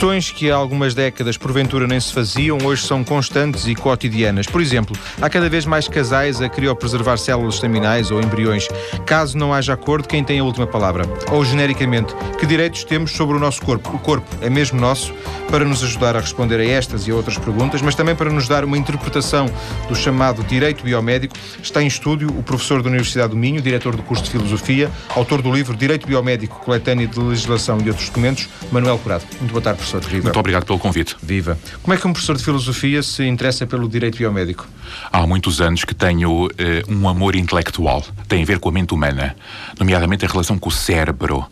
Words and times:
Questões 0.00 0.30
que 0.30 0.50
há 0.50 0.56
algumas 0.56 0.94
décadas 0.94 1.36
porventura 1.36 1.86
nem 1.86 2.00
se 2.00 2.10
faziam, 2.10 2.56
hoje 2.64 2.86
são 2.86 3.04
constantes 3.04 3.66
e 3.66 3.74
cotidianas. 3.74 4.46
Por 4.46 4.62
exemplo, 4.62 4.96
há 5.20 5.28
cada 5.28 5.46
vez 5.46 5.66
mais 5.66 5.88
casais 5.88 6.40
a 6.40 6.48
criopreservar 6.48 7.18
células 7.18 7.56
estaminais 7.56 8.10
ou 8.10 8.18
embriões. 8.18 8.66
Caso 9.04 9.36
não 9.36 9.52
haja 9.52 9.74
acordo, 9.74 10.08
quem 10.08 10.24
tem 10.24 10.40
a 10.40 10.42
última 10.42 10.66
palavra? 10.66 11.04
Ou, 11.30 11.44
genericamente, 11.44 12.14
que 12.38 12.46
direitos 12.46 12.82
temos 12.82 13.10
sobre 13.10 13.36
o 13.36 13.38
nosso 13.38 13.60
corpo? 13.60 13.94
O 13.94 13.98
corpo 13.98 14.26
é 14.40 14.48
mesmo 14.48 14.80
nosso 14.80 15.12
para 15.50 15.66
nos 15.66 15.84
ajudar 15.84 16.16
a 16.16 16.20
responder 16.20 16.60
a 16.60 16.64
estas 16.64 17.06
e 17.06 17.10
a 17.10 17.14
outras 17.14 17.36
perguntas, 17.36 17.82
mas 17.82 17.94
também 17.94 18.14
para 18.14 18.30
nos 18.30 18.48
dar 18.48 18.64
uma 18.64 18.78
interpretação 18.78 19.50
do 19.86 19.94
chamado 19.94 20.42
direito 20.44 20.82
biomédico. 20.82 21.36
Está 21.62 21.82
em 21.82 21.86
estúdio 21.86 22.30
o 22.30 22.42
professor 22.42 22.82
da 22.82 22.88
Universidade 22.88 23.32
do 23.32 23.36
Minho, 23.36 23.60
diretor 23.60 23.94
do 23.94 24.02
curso 24.02 24.24
de 24.24 24.30
Filosofia, 24.30 24.90
autor 25.10 25.42
do 25.42 25.52
livro 25.52 25.76
Direito 25.76 26.06
Biomédico, 26.06 26.58
Coletânea 26.60 27.06
de 27.06 27.20
Legislação 27.20 27.78
e 27.84 27.88
Outros 27.88 28.08
Documentos, 28.08 28.48
Manuel 28.72 28.96
Curado. 28.96 29.24
Muito 29.40 29.52
boa 29.52 29.60
tarde, 29.60 29.76
professor. 29.76 29.89
Viva. 29.98 30.24
Muito 30.24 30.38
obrigado 30.38 30.64
pelo 30.64 30.78
convite. 30.78 31.16
Viva. 31.22 31.58
Como 31.82 31.94
é 31.94 31.96
que 31.96 32.06
um 32.06 32.12
professor 32.12 32.36
de 32.36 32.44
Filosofia 32.44 33.02
se 33.02 33.26
interessa 33.26 33.66
pelo 33.66 33.88
direito 33.88 34.18
biomédico? 34.18 34.66
Há 35.10 35.26
muitos 35.26 35.60
anos 35.60 35.84
que 35.84 35.94
tenho 35.94 36.46
uh, 36.46 36.50
um 36.88 37.08
amor 37.08 37.34
intelectual. 37.34 38.04
Tem 38.28 38.42
a 38.42 38.46
ver 38.46 38.58
com 38.58 38.68
a 38.68 38.72
mente 38.72 38.94
humana, 38.94 39.34
nomeadamente 39.78 40.24
a 40.24 40.28
relação 40.28 40.58
com 40.58 40.68
o 40.68 40.72
cérebro. 40.72 41.44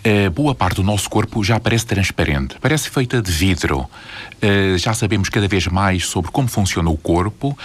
Uh, 0.00 0.30
boa 0.30 0.54
parte 0.54 0.76
do 0.76 0.82
nosso 0.82 1.10
corpo 1.10 1.44
já 1.44 1.60
parece 1.60 1.84
transparente, 1.84 2.56
parece 2.58 2.88
feita 2.88 3.20
de 3.20 3.30
vidro. 3.30 3.80
Uh, 3.80 4.78
já 4.78 4.94
sabemos 4.94 5.28
cada 5.28 5.46
vez 5.46 5.66
mais 5.66 6.06
sobre 6.06 6.30
como 6.30 6.48
funciona 6.48 6.88
o 6.88 6.96
corpo. 6.96 7.56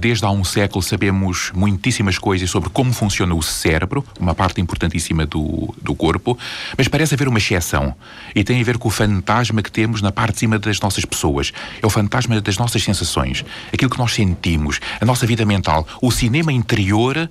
desde 0.00 0.24
há 0.24 0.30
um 0.30 0.42
século 0.42 0.82
sabemos 0.82 1.52
muitíssimas 1.54 2.18
coisas 2.18 2.50
sobre 2.50 2.68
como 2.70 2.92
funciona 2.92 3.32
o 3.32 3.42
cérebro, 3.42 4.04
uma 4.18 4.34
parte 4.34 4.60
importantíssima 4.60 5.24
do, 5.24 5.72
do 5.80 5.94
corpo, 5.94 6.36
mas 6.76 6.88
parece 6.88 7.14
haver 7.14 7.28
uma 7.28 7.38
exceção. 7.38 7.94
E 8.34 8.42
tem 8.42 8.60
a 8.60 8.64
ver 8.64 8.76
com 8.76 8.88
o 8.88 8.90
fantasma 8.90 9.62
que 9.62 9.70
temos 9.70 10.02
na 10.02 10.10
parte 10.10 10.34
de 10.34 10.40
cima 10.40 10.58
das 10.58 10.80
nossas 10.80 11.04
pessoas. 11.04 11.52
É 11.80 11.86
o 11.86 11.90
fantasma 11.90 12.40
das 12.40 12.58
nossas 12.58 12.82
sensações, 12.82 13.44
aquilo 13.72 13.90
que 13.90 13.98
nós 13.98 14.12
sentimos, 14.12 14.80
a 15.00 15.04
nossa 15.04 15.26
vida 15.26 15.44
mental, 15.44 15.86
o 16.02 16.10
cinema 16.10 16.52
interior 16.52 17.30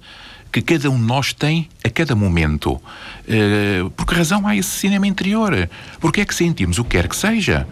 que 0.52 0.62
cada 0.62 0.90
um 0.90 0.98
de 0.98 1.04
nós 1.04 1.34
tem 1.34 1.70
a 1.84 1.90
cada 1.90 2.16
momento. 2.16 2.74
Uh, 2.74 3.90
por 3.92 4.06
que 4.06 4.16
razão 4.16 4.48
há 4.48 4.56
esse 4.56 4.70
cinema 4.70 5.08
interior? 5.08 5.70
Porque 6.00 6.22
é 6.22 6.26
que 6.26 6.34
sentimos 6.34 6.80
o 6.80 6.84
que 6.84 6.92
quer 6.92 7.08
que 7.08 7.16
seja? 7.16 7.68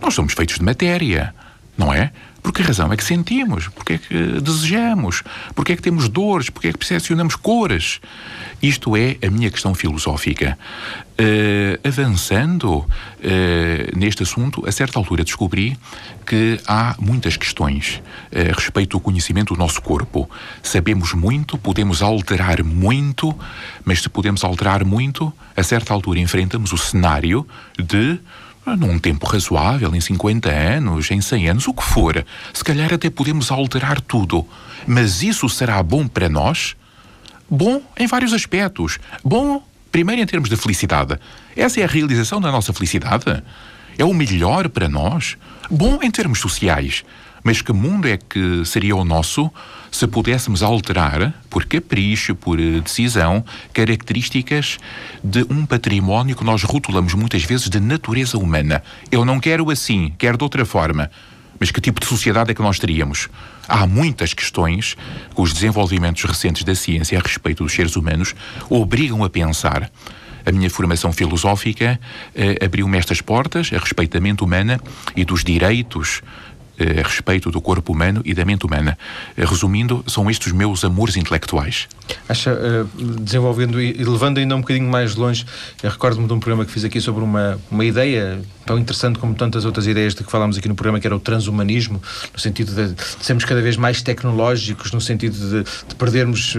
Nós 0.00 0.14
somos 0.14 0.32
feitos 0.32 0.56
de 0.56 0.64
matéria, 0.64 1.34
não 1.76 1.92
é? 1.92 2.12
Por 2.42 2.52
que 2.52 2.62
razão 2.62 2.92
é 2.92 2.96
que 2.96 3.04
sentimos? 3.04 3.68
Porque 3.68 3.94
é 3.94 3.98
que 3.98 4.40
desejamos? 4.40 5.22
Porque 5.54 5.72
é 5.72 5.76
que 5.76 5.82
temos 5.82 6.08
dores? 6.08 6.50
Porque 6.50 6.68
é 6.68 6.72
que 6.72 6.78
percepcionamos 6.78 7.36
cores? 7.36 8.00
Isto 8.62 8.96
é 8.96 9.16
a 9.24 9.30
minha 9.30 9.50
questão 9.50 9.74
filosófica. 9.74 10.58
Uh, 11.20 11.86
avançando 11.86 12.78
uh, 12.78 12.86
neste 13.96 14.22
assunto, 14.22 14.64
a 14.68 14.70
certa 14.70 15.00
altura 15.00 15.24
descobri 15.24 15.76
que 16.24 16.60
há 16.64 16.94
muitas 17.00 17.36
questões 17.36 18.00
uh, 18.32 18.52
a 18.52 18.54
respeito 18.54 18.96
do 18.96 19.00
conhecimento 19.00 19.54
do 19.54 19.58
nosso 19.58 19.82
corpo. 19.82 20.30
Sabemos 20.62 21.14
muito, 21.14 21.58
podemos 21.58 22.02
alterar 22.02 22.62
muito, 22.62 23.36
mas 23.84 24.00
se 24.00 24.08
podemos 24.08 24.44
alterar 24.44 24.84
muito, 24.84 25.32
a 25.56 25.62
certa 25.64 25.92
altura 25.92 26.20
enfrentamos 26.20 26.72
o 26.72 26.78
cenário 26.78 27.44
de 27.76 28.20
num 28.76 28.98
tempo 28.98 29.26
razoável, 29.26 29.94
em 29.94 30.00
50 30.00 30.50
anos, 30.50 31.10
em 31.10 31.20
100 31.20 31.48
anos, 31.48 31.68
o 31.68 31.74
que 31.74 31.82
for. 31.82 32.24
Se 32.52 32.64
calhar 32.64 32.92
até 32.92 33.10
podemos 33.10 33.50
alterar 33.50 34.00
tudo. 34.00 34.46
Mas 34.86 35.22
isso 35.22 35.48
será 35.48 35.82
bom 35.82 36.06
para 36.06 36.28
nós? 36.28 36.76
Bom 37.50 37.82
em 37.98 38.06
vários 38.06 38.32
aspectos. 38.32 38.98
Bom, 39.24 39.62
primeiro, 39.90 40.22
em 40.22 40.26
termos 40.26 40.48
de 40.48 40.56
felicidade. 40.56 41.18
Essa 41.56 41.80
é 41.80 41.84
a 41.84 41.88
realização 41.88 42.40
da 42.40 42.52
nossa 42.52 42.72
felicidade? 42.72 43.42
É 43.96 44.04
o 44.04 44.14
melhor 44.14 44.68
para 44.68 44.88
nós? 44.88 45.36
Bom 45.70 45.98
em 46.02 46.10
termos 46.10 46.38
sociais. 46.38 47.04
Mas 47.48 47.62
que 47.62 47.72
mundo 47.72 48.06
é 48.06 48.18
que 48.18 48.62
seria 48.66 48.94
o 48.94 49.06
nosso 49.06 49.50
se 49.90 50.06
pudéssemos 50.06 50.62
alterar, 50.62 51.32
por 51.48 51.64
capricho, 51.64 52.34
por 52.34 52.60
eh, 52.60 52.78
decisão, 52.78 53.42
características 53.72 54.76
de 55.24 55.46
um 55.48 55.64
património 55.64 56.36
que 56.36 56.44
nós 56.44 56.62
rotulamos 56.62 57.14
muitas 57.14 57.42
vezes 57.44 57.70
de 57.70 57.80
natureza 57.80 58.36
humana? 58.36 58.82
Eu 59.10 59.24
não 59.24 59.40
quero 59.40 59.70
assim, 59.70 60.12
quero 60.18 60.36
de 60.36 60.44
outra 60.44 60.66
forma. 60.66 61.10
Mas 61.58 61.70
que 61.70 61.80
tipo 61.80 62.00
de 62.00 62.06
sociedade 62.06 62.50
é 62.50 62.54
que 62.54 62.60
nós 62.60 62.78
teríamos? 62.78 63.30
Há 63.66 63.86
muitas 63.86 64.34
questões 64.34 64.94
que 65.34 65.40
os 65.40 65.50
desenvolvimentos 65.50 66.22
recentes 66.24 66.64
da 66.64 66.74
ciência 66.74 67.18
a 67.18 67.22
respeito 67.22 67.64
dos 67.64 67.72
seres 67.72 67.96
humanos 67.96 68.34
obrigam 68.68 69.24
a 69.24 69.30
pensar. 69.30 69.90
A 70.44 70.52
minha 70.52 70.70
formação 70.70 71.12
filosófica 71.12 72.00
eh, 72.34 72.64
abriu-me 72.64 72.96
estas 72.96 73.20
portas 73.20 73.70
a 73.70 73.78
respeito 73.78 74.12
da 74.12 74.20
mente 74.20 74.42
humana 74.42 74.80
e 75.16 75.22
dos 75.22 75.44
direitos 75.44 76.22
a 76.78 77.06
respeito 77.06 77.50
do 77.50 77.60
corpo 77.60 77.92
humano 77.92 78.22
e 78.24 78.34
da 78.34 78.44
mente 78.44 78.64
humana. 78.64 78.96
Eh, 79.36 79.44
resumindo, 79.44 80.04
são 80.06 80.30
estes 80.30 80.52
meus 80.52 80.84
amores 80.84 81.16
intelectuais. 81.16 81.88
Acha, 82.28 82.52
uh, 82.52 83.20
desenvolvendo 83.20 83.80
e 83.80 83.92
levando 84.04 84.38
ainda 84.38 84.54
um 84.56 84.60
bocadinho 84.60 84.88
mais 84.88 85.14
longe, 85.14 85.44
recordo-me 85.82 86.26
de 86.26 86.32
um 86.32 86.40
programa 86.40 86.64
que 86.64 86.72
fiz 86.72 86.84
aqui 86.84 87.00
sobre 87.00 87.22
uma, 87.22 87.58
uma 87.70 87.84
ideia 87.84 88.40
tão 88.68 88.78
interessante 88.78 89.18
como 89.18 89.34
tantas 89.34 89.64
outras 89.64 89.86
ideias 89.86 90.14
de 90.14 90.22
que 90.22 90.30
falámos 90.30 90.58
aqui 90.58 90.68
no 90.68 90.74
programa, 90.74 91.00
que 91.00 91.06
era 91.06 91.16
o 91.16 91.18
transhumanismo, 91.18 92.02
no 92.34 92.38
sentido 92.38 92.74
de, 92.74 92.92
de 92.92 93.24
sermos 93.24 93.46
cada 93.46 93.62
vez 93.62 93.78
mais 93.78 94.02
tecnológicos, 94.02 94.92
no 94.92 95.00
sentido 95.00 95.32
de, 95.32 95.64
de 95.88 95.94
perdermos 95.94 96.54
uh, 96.54 96.58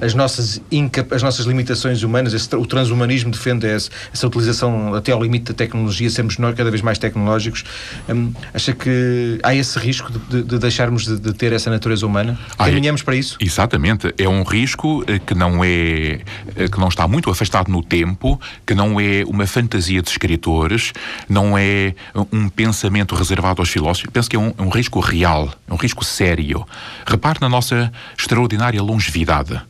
as, 0.00 0.14
nossas 0.14 0.62
as 1.10 1.20
nossas 1.20 1.46
limitações 1.46 2.04
humanas. 2.04 2.32
Esse, 2.32 2.54
o 2.54 2.64
transhumanismo 2.64 3.32
defende 3.32 3.66
essa, 3.66 3.90
essa, 4.14 4.28
utilização 4.28 4.94
até 4.94 5.10
ao 5.10 5.20
limite 5.20 5.46
da 5.46 5.54
tecnologia, 5.54 6.08
sermos 6.08 6.38
nós 6.38 6.54
cada 6.54 6.70
vez 6.70 6.80
mais 6.80 6.96
tecnológicos. 6.96 7.64
Um, 8.08 8.32
acha 8.54 8.72
que 8.72 9.40
há 9.42 9.52
esse 9.52 9.80
risco 9.80 10.12
de, 10.12 10.44
de 10.44 10.58
deixarmos 10.60 11.06
de, 11.06 11.32
ter 11.32 11.52
essa 11.52 11.70
natureza 11.70 12.06
humana? 12.06 12.38
Ah, 12.56 12.66
Caminhamos 12.66 13.02
para 13.02 13.16
isso? 13.16 13.36
Exatamente. 13.40 14.14
É 14.16 14.28
um 14.28 14.44
risco 14.44 15.02
eh, 15.08 15.18
que 15.18 15.34
não 15.34 15.64
é 15.64 16.20
eh, 16.54 16.68
que 16.70 16.78
não 16.78 16.86
está 16.86 17.08
muito 17.08 17.28
afastado 17.30 17.68
no 17.68 17.82
tempo, 17.82 18.40
que 18.64 18.76
não 18.76 19.00
é 19.00 19.24
uma 19.26 19.46
fantasia 19.46 20.00
de 20.00 20.08
escritores, 20.08 20.92
não 21.28 21.47
é 21.56 21.94
um 22.32 22.48
pensamento 22.48 23.14
reservado 23.14 23.62
aos 23.62 23.70
filósofos. 23.70 24.10
Penso 24.12 24.28
que 24.28 24.36
é 24.36 24.38
um, 24.38 24.52
é 24.58 24.62
um 24.62 24.68
risco 24.68 25.00
real, 25.00 25.52
é 25.68 25.72
um 25.72 25.76
risco 25.76 26.04
sério. 26.04 26.66
Repare 27.06 27.38
na 27.40 27.48
nossa 27.48 27.92
extraordinária 28.18 28.82
longevidade. 28.82 29.60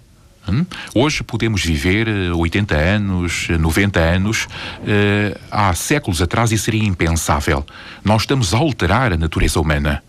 Hum? 0.49 0.65
Hoje 0.95 1.23
podemos 1.23 1.63
viver 1.63 2.09
80 2.09 2.75
eh, 2.75 2.95
anos, 2.95 3.49
90 3.49 4.01
anos. 4.01 4.45
Uh, 4.45 5.39
há 5.51 5.75
séculos 5.75 6.23
atrás 6.23 6.51
isso 6.51 6.65
seria 6.65 6.83
impensável. 6.83 7.65
Nós 8.03 8.23
estamos 8.23 8.55
a 8.55 8.57
alterar 8.57 9.13
a 9.13 9.17
natureza 9.17 9.61
humana. 9.61 10.03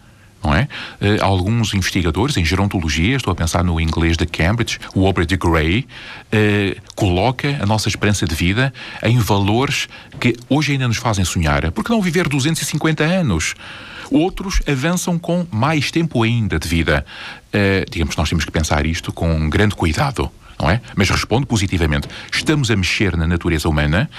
Não 0.44 0.54
é? 0.54 0.68
Uh, 1.02 1.24
alguns 1.24 1.74
investigadores 1.74 2.38
em 2.38 2.46
gerontologia, 2.46 3.16
estou 3.16 3.32
a 3.32 3.36
pensar 3.36 3.64
no 3.64 3.80
inglês 3.80 4.16
de 4.16 4.26
Cambridge, 4.26 4.80
o 4.96 5.06
Aubrey 5.06 5.26
de 5.26 5.36
Grey, 5.36 5.86
uh, 5.86 6.82
coloca 6.96 7.58
a 7.62 7.66
nossa 7.66 7.90
esperança 7.90 8.26
de 8.26 8.34
vida 8.36 8.74
em 9.04 9.18
valores 9.20 9.88
que 10.20 10.36
hoje 10.50 10.74
ainda 10.74 10.88
nos 10.88 10.98
fazem 10.98 11.26
sonhar. 11.26 11.72
Por 11.72 11.84
que 11.84 11.92
não 11.92 12.02
viver 12.02 12.28
250 12.28 13.04
anos? 13.04 13.56
Outros 14.12 14.62
avançam 14.68 15.20
com 15.20 15.46
mais 15.52 15.92
tempo 15.92 16.24
ainda 16.24 16.58
de 16.58 16.68
vida. 16.68 17.06
Uh, 17.54 17.90
digamos, 17.92 18.16
nós 18.16 18.30
temos 18.30 18.46
que 18.46 18.52
pensar 18.52 18.86
isto 18.86 19.12
com 19.12 19.50
grande 19.50 19.76
cuidado 19.76 20.32
não 20.60 20.70
é? 20.70 20.82
Mas 20.96 21.10
respondo 21.10 21.48
positivamente. 21.48 22.08
Estamos 22.32 22.70
a 22.70 22.76
mexer 22.76 23.16
na 23.16 23.26
natureza 23.26 23.70
humana. 23.70 24.10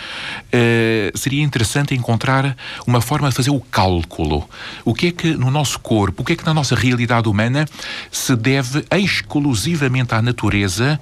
Uh, 0.47 1.17
seria 1.17 1.43
interessante 1.43 1.95
encontrar 1.95 2.57
uma 2.87 3.01
forma 3.01 3.29
de 3.29 3.35
fazer 3.35 3.51
o 3.51 3.61
cálculo. 3.61 4.49
O 4.85 4.95
que 4.95 5.09
é 5.09 5.13
que 5.13 5.35
no 5.35 5.51
nosso 5.51 5.79
corpo, 5.81 6.23
o 6.23 6.25
que 6.25 6.33
é 6.33 6.37
que 6.37 6.47
na 6.47 6.55
nossa 6.55 6.75
realidade 6.75 7.29
humana 7.29 7.67
se 8.11 8.35
deve 8.35 8.85
exclusivamente 8.91 10.15
à 10.15 10.23
natureza 10.23 10.99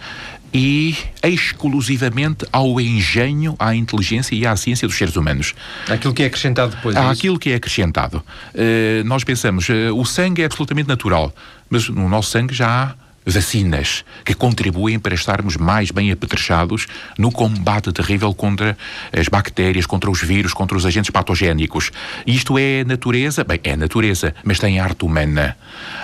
e 0.52 0.96
exclusivamente 1.22 2.46
ao 2.50 2.80
engenho, 2.80 3.54
à 3.58 3.74
inteligência 3.74 4.34
e 4.34 4.46
à 4.46 4.56
ciência 4.56 4.88
dos 4.88 4.96
seres 4.96 5.14
humanos. 5.14 5.54
Aquilo 5.88 6.14
que 6.14 6.22
é 6.22 6.26
acrescentado 6.26 6.74
depois. 6.74 6.96
É 6.96 7.00
aquilo 7.00 7.38
que 7.38 7.50
é 7.50 7.54
acrescentado. 7.56 8.24
Uh, 8.54 9.04
nós 9.04 9.24
pensamos, 9.24 9.68
uh, 9.68 9.94
o 9.94 10.04
sangue 10.04 10.42
é 10.42 10.46
absolutamente 10.46 10.88
natural, 10.88 11.32
mas 11.68 11.88
no 11.88 12.08
nosso 12.08 12.30
sangue 12.30 12.54
já 12.54 12.66
há 12.68 13.07
vacinas 13.26 14.04
que 14.24 14.34
contribuem 14.34 14.98
para 14.98 15.14
estarmos 15.14 15.56
mais 15.56 15.90
bem 15.90 16.10
apetrechados 16.10 16.86
no 17.18 17.30
combate 17.30 17.92
terrível 17.92 18.32
contra 18.34 18.76
as 19.12 19.28
bactérias, 19.28 19.86
contra 19.86 20.10
os 20.10 20.22
vírus, 20.22 20.54
contra 20.54 20.76
os 20.76 20.86
agentes 20.86 21.10
patogénicos. 21.10 21.90
Isto 22.26 22.58
é 22.58 22.84
natureza? 22.84 23.44
Bem, 23.44 23.60
é 23.64 23.76
natureza, 23.76 24.34
mas 24.42 24.58
tem 24.58 24.80
arte 24.80 25.04
humana. 25.04 25.56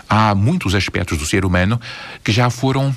Há 0.08 0.34
muitos 0.34 0.74
aspectos 0.74 1.18
do 1.18 1.26
ser 1.26 1.44
humano 1.44 1.80
que 2.22 2.32
já 2.32 2.50
foram 2.50 2.94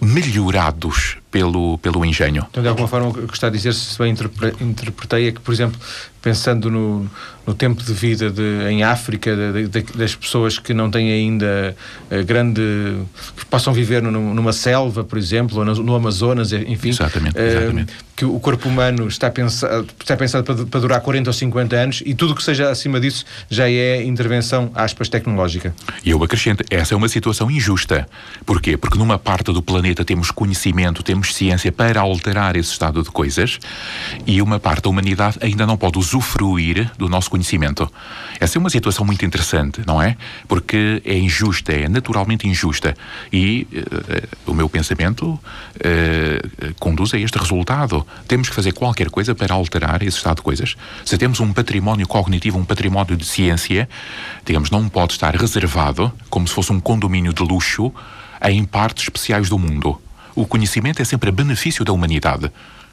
melhorados 0.00 1.18
pelo, 1.30 1.78
pelo 1.78 2.04
engenho. 2.04 2.46
Então, 2.50 2.62
de 2.62 2.68
alguma 2.68 2.88
forma, 2.88 3.08
o 3.08 3.28
que 3.28 3.34
está 3.34 3.48
a 3.48 3.50
dizer, 3.50 3.74
se 3.74 3.98
bem 3.98 4.14
interpretei, 4.60 5.28
é 5.28 5.32
que, 5.32 5.40
por 5.40 5.52
exemplo, 5.52 5.78
pensando 6.22 6.70
no, 6.70 7.08
no 7.46 7.54
tempo 7.54 7.82
de 7.82 7.92
vida 7.92 8.30
de, 8.30 8.68
em 8.68 8.82
África, 8.82 9.34
de, 9.34 9.68
de, 9.68 9.82
das 9.94 10.14
pessoas 10.14 10.58
que 10.58 10.74
não 10.74 10.90
têm 10.90 11.10
ainda 11.12 11.74
uh, 12.10 12.24
grande. 12.24 12.60
que 13.36 13.44
possam 13.46 13.72
viver 13.72 14.02
numa 14.02 14.52
selva, 14.52 15.04
por 15.04 15.18
exemplo, 15.18 15.58
ou 15.58 15.64
no, 15.64 15.74
no 15.74 15.94
Amazonas, 15.94 16.52
enfim. 16.52 16.90
Exatamente, 16.90 17.38
exatamente. 17.38 17.92
Uh, 17.92 18.10
que 18.20 18.24
o 18.26 18.38
corpo 18.38 18.68
humano 18.68 19.08
está 19.08 19.30
pensado, 19.30 19.88
está 19.98 20.14
pensado 20.14 20.44
para, 20.44 20.66
para, 20.66 20.80
durar 20.80 21.00
40 21.00 21.30
ou 21.30 21.32
50 21.32 21.76
anos 21.76 22.02
e 22.04 22.12
tudo 22.12 22.34
que 22.34 22.42
seja 22.42 22.70
acima 22.70 23.00
disso 23.00 23.24
já 23.48 23.66
é 23.66 24.04
intervenção, 24.04 24.70
aspas, 24.74 25.08
tecnológica. 25.08 25.74
E 26.04 26.10
eu 26.10 26.22
acrescento, 26.22 26.62
essa 26.68 26.92
é 26.92 26.96
uma 26.96 27.08
situação 27.08 27.50
injusta. 27.50 28.06
Porquê? 28.44 28.76
Porque 28.76 28.98
numa 28.98 29.18
parte 29.18 29.50
do 29.54 29.62
planeta 29.62 30.04
temos 30.04 30.30
conhecimento, 30.30 31.02
temos 31.02 31.34
ciência 31.34 31.72
para 31.72 31.98
alterar 31.98 32.56
esse 32.56 32.70
estado 32.70 33.02
de 33.02 33.10
coisas 33.10 33.58
e 34.26 34.42
uma 34.42 34.60
parte 34.60 34.82
da 34.82 34.90
humanidade 34.90 35.38
ainda 35.40 35.66
não 35.66 35.78
pode 35.78 35.98
usufruir 35.98 36.90
do 36.98 37.08
nosso 37.08 37.30
conhecimento. 37.30 37.39
Essa 38.38 38.58
é 38.58 38.60
uma 38.60 38.70
situação 38.70 39.04
muito 39.04 39.24
interessante, 39.24 39.82
não 39.86 40.00
é? 40.00 40.16
Porque 40.48 41.02
é 41.04 41.16
injusta, 41.16 41.72
é 41.72 41.88
naturalmente 41.88 42.48
injusta. 42.48 42.94
E 43.32 43.66
uh, 43.72 44.50
o 44.50 44.54
meu 44.54 44.68
pensamento 44.68 45.26
uh, 45.28 46.74
conduz 46.78 47.14
a 47.14 47.18
este 47.18 47.38
resultado. 47.38 48.06
Temos 48.26 48.48
que 48.48 48.54
fazer 48.54 48.72
qualquer 48.72 49.10
coisa 49.10 49.34
para 49.34 49.54
alterar 49.54 50.02
esse 50.02 50.16
estado 50.16 50.36
de 50.36 50.42
coisas. 50.42 50.76
Se 51.04 51.18
temos 51.18 51.40
um 51.40 51.52
património 51.52 52.06
cognitivo, 52.06 52.58
um 52.58 52.64
património 52.64 53.16
de 53.16 53.24
ciência, 53.24 53.88
digamos, 54.44 54.70
não 54.70 54.88
pode 54.88 55.12
estar 55.12 55.34
reservado 55.34 56.12
como 56.28 56.46
se 56.46 56.54
fosse 56.54 56.72
um 56.72 56.80
condomínio 56.80 57.32
de 57.32 57.42
luxo 57.42 57.92
em 58.42 58.64
partes 58.64 59.04
especiais 59.04 59.48
do 59.48 59.58
mundo. 59.58 60.00
O 60.34 60.46
conhecimento 60.46 61.02
é 61.02 61.04
sempre 61.04 61.28
a 61.28 61.32
benefício 61.32 61.84
da 61.84 61.92
humanidade 61.92 62.50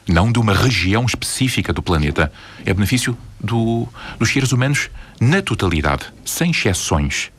não 0.08 0.32
de 0.32 0.38
uma 0.38 0.54
região 0.54 1.04
específica 1.04 1.72
do 1.72 1.82
planeta. 1.82 2.32
É 2.64 2.72
benefício 2.72 3.16
do, 3.40 3.88
dos 4.18 4.30
seres 4.30 4.52
humanos 4.52 4.90
na 5.20 5.42
totalidade, 5.42 6.06
sem 6.24 6.50
exceções. 6.50 7.30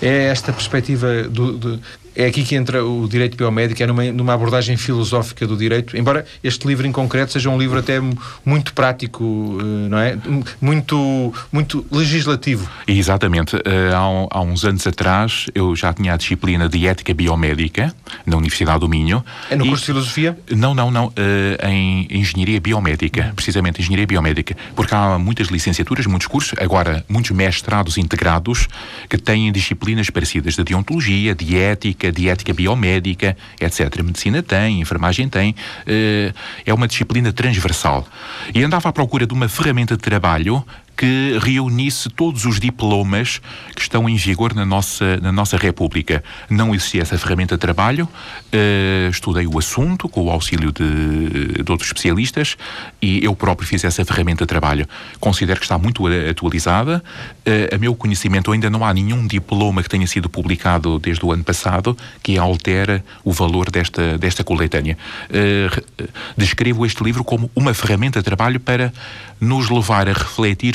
É 0.00 0.26
esta 0.26 0.52
perspectiva 0.52 1.24
do, 1.24 1.56
do, 1.56 1.80
é 2.18 2.26
aqui 2.26 2.42
que 2.42 2.56
entra 2.56 2.84
o 2.84 3.06
direito 3.08 3.36
biomédico, 3.36 3.80
é 3.80 3.86
numa, 3.86 4.04
numa 4.10 4.34
abordagem 4.34 4.76
filosófica 4.76 5.46
do 5.46 5.56
direito, 5.56 5.96
embora 5.96 6.26
este 6.42 6.66
livro 6.66 6.84
em 6.84 6.90
concreto 6.90 7.32
seja 7.32 7.48
um 7.48 7.56
livro 7.56 7.78
até 7.78 8.00
muito 8.44 8.74
prático, 8.74 9.56
eh, 9.60 9.88
não 9.88 9.98
é? 9.98 10.18
Muito, 10.60 11.32
muito 11.52 11.86
legislativo. 11.92 12.68
Exatamente. 12.88 13.54
Eh, 13.56 13.92
há, 13.94 14.36
há 14.36 14.40
uns 14.40 14.64
anos 14.64 14.84
atrás 14.84 15.46
eu 15.54 15.76
já 15.76 15.92
tinha 15.92 16.14
a 16.14 16.16
disciplina 16.16 16.68
de 16.68 16.88
ética 16.88 17.14
biomédica 17.14 17.94
na 18.26 18.36
Universidade 18.36 18.80
do 18.80 18.88
Minho. 18.88 19.24
É 19.48 19.54
no 19.54 19.64
e... 19.64 19.68
curso 19.68 19.82
de 19.82 19.86
filosofia? 19.86 20.36
Não, 20.50 20.74
não, 20.74 20.90
não. 20.90 21.12
Eh, 21.14 21.68
em 21.68 22.08
engenharia 22.10 22.60
biomédica, 22.60 23.32
precisamente 23.36 23.80
engenharia 23.80 24.08
biomédica, 24.08 24.56
porque 24.74 24.92
há 24.92 25.20
muitas 25.20 25.46
licenciaturas, 25.46 26.04
muitos 26.06 26.26
cursos, 26.26 26.58
agora 26.58 27.04
muitos 27.08 27.30
mestrados 27.30 27.96
integrados 27.96 28.66
que 29.08 29.16
têm 29.16 29.52
disciplinas 29.52 30.10
parecidas 30.10 30.56
de 30.56 30.64
deontologia, 30.64 31.32
de 31.32 31.56
ética, 31.56 32.07
de 32.10 32.28
ética 32.28 32.52
biomédica, 32.52 33.36
etc. 33.60 33.88
A 33.98 34.02
medicina 34.02 34.42
tem, 34.42 34.78
a 34.78 34.80
enfermagem 34.80 35.28
tem. 35.28 35.54
Eh, 35.86 36.32
é 36.64 36.74
uma 36.74 36.88
disciplina 36.88 37.32
transversal. 37.32 38.06
E 38.54 38.62
andava 38.62 38.88
à 38.88 38.92
procura 38.92 39.26
de 39.26 39.34
uma 39.34 39.48
ferramenta 39.48 39.96
de 39.96 40.02
trabalho 40.02 40.64
que 40.98 41.38
reunisse 41.40 42.10
todos 42.10 42.44
os 42.44 42.58
diplomas 42.58 43.40
que 43.76 43.80
estão 43.80 44.08
em 44.08 44.16
vigor 44.16 44.52
na 44.52 44.66
nossa, 44.66 45.16
na 45.18 45.30
nossa 45.30 45.56
República. 45.56 46.24
Não 46.50 46.74
existia 46.74 47.02
essa 47.02 47.16
ferramenta 47.16 47.54
de 47.54 47.60
trabalho, 47.60 48.04
uh, 48.06 49.08
estudei 49.08 49.46
o 49.46 49.56
assunto 49.56 50.08
com 50.08 50.24
o 50.24 50.30
auxílio 50.30 50.72
de, 50.72 51.62
de, 51.62 51.70
outros 51.70 51.88
especialistas 51.88 52.56
e 53.00 53.24
eu 53.24 53.36
próprio 53.36 53.68
fiz 53.68 53.84
essa 53.84 54.04
ferramenta 54.04 54.42
de 54.44 54.48
trabalho. 54.48 54.88
Considero 55.20 55.60
que 55.60 55.66
está 55.66 55.78
muito 55.78 56.04
atualizada. 56.28 57.00
Uh, 57.46 57.76
a 57.76 57.78
meu 57.78 57.94
conhecimento, 57.94 58.50
ainda 58.50 58.68
não 58.68 58.84
há 58.84 58.92
nenhum 58.92 59.24
diploma 59.24 59.84
que 59.84 59.88
tenha 59.88 60.06
sido 60.06 60.28
publicado 60.28 60.98
desde 60.98 61.24
o 61.24 61.30
ano 61.30 61.44
passado 61.44 61.96
que 62.24 62.36
altere 62.36 63.04
o 63.22 63.30
valor 63.30 63.70
desta, 63.70 64.18
desta 64.18 64.42
coletânea. 64.42 64.98
Uh, 65.30 66.08
descrevo 66.36 66.84
este 66.84 67.04
livro 67.04 67.22
como 67.22 67.48
uma 67.54 67.72
ferramenta 67.72 68.18
de 68.18 68.24
trabalho 68.24 68.58
para 68.58 68.92
nos 69.40 69.70
levar 69.70 70.08
a 70.08 70.12
refletir 70.12 70.74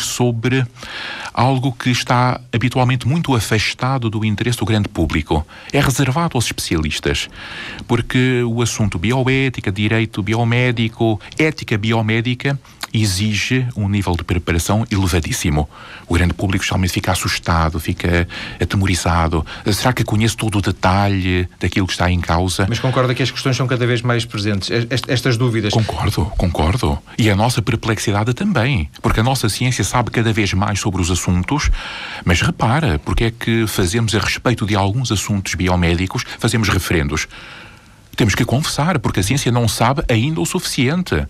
algo 1.33 1.71
que 1.71 1.89
está 1.89 2.39
habitualmente 2.51 3.07
muito 3.07 3.35
afastado 3.35 4.09
do 4.09 4.23
interesse 4.23 4.59
do 4.59 4.65
grande 4.65 4.87
público. 4.87 5.45
É 5.71 5.79
reservado 5.79 6.37
aos 6.37 6.45
especialistas, 6.45 7.29
porque 7.87 8.43
o 8.43 8.61
assunto 8.61 8.99
bioética, 8.99 9.71
direito 9.71 10.21
biomédico, 10.21 11.19
ética 11.37 11.77
biomédica 11.77 12.59
exige 12.93 13.67
um 13.75 13.89
nível 13.89 14.15
de 14.15 14.23
preparação 14.23 14.85
elevadíssimo. 14.91 15.67
O 16.07 16.13
grande 16.13 16.33
público 16.33 16.63
geralmente 16.63 16.91
fica 16.91 17.11
assustado, 17.11 17.79
fica 17.79 18.27
atemorizado. 18.61 19.45
Será 19.71 19.91
que 19.91 20.03
conhece 20.03 20.37
todo 20.37 20.59
o 20.59 20.61
detalhe 20.61 21.47
daquilo 21.59 21.87
que 21.87 21.93
está 21.93 22.09
em 22.11 22.21
causa? 22.21 22.65
Mas 22.69 22.79
concorda 22.79 23.15
que 23.15 23.23
as 23.23 23.31
questões 23.31 23.57
são 23.57 23.65
cada 23.65 23.87
vez 23.87 24.01
mais 24.01 24.25
presentes, 24.25 24.69
estas 25.07 25.37
dúvidas? 25.37 25.73
Concordo, 25.73 26.25
concordo. 26.37 26.99
E 27.17 27.29
a 27.29 27.35
nossa 27.35 27.61
perplexidade 27.61 28.33
também, 28.33 28.89
porque 29.01 29.19
a 29.19 29.23
nossa 29.23 29.49
ciência 29.49 29.83
sabe 29.83 30.11
cada 30.11 30.31
vez 30.31 30.53
mais 30.53 30.79
sobre 30.79 31.01
os 31.01 31.09
assuntos, 31.09 31.71
mas 32.23 32.41
repara, 32.41 32.99
porque 32.99 33.25
é 33.25 33.31
que 33.31 33.65
fazemos 33.67 34.13
a 34.13 34.19
respeito 34.19 34.65
de 34.65 34.75
alguns 34.75 35.11
assuntos 35.11 35.55
biomédicos, 35.55 36.23
fazemos 36.37 36.69
referendos. 36.69 37.27
Temos 38.15 38.35
que 38.35 38.45
confessar, 38.45 38.99
porque 38.99 39.21
a 39.21 39.23
ciência 39.23 39.51
não 39.51 39.67
sabe 39.67 40.03
ainda 40.07 40.39
o 40.39 40.45
suficiente. 40.45 41.25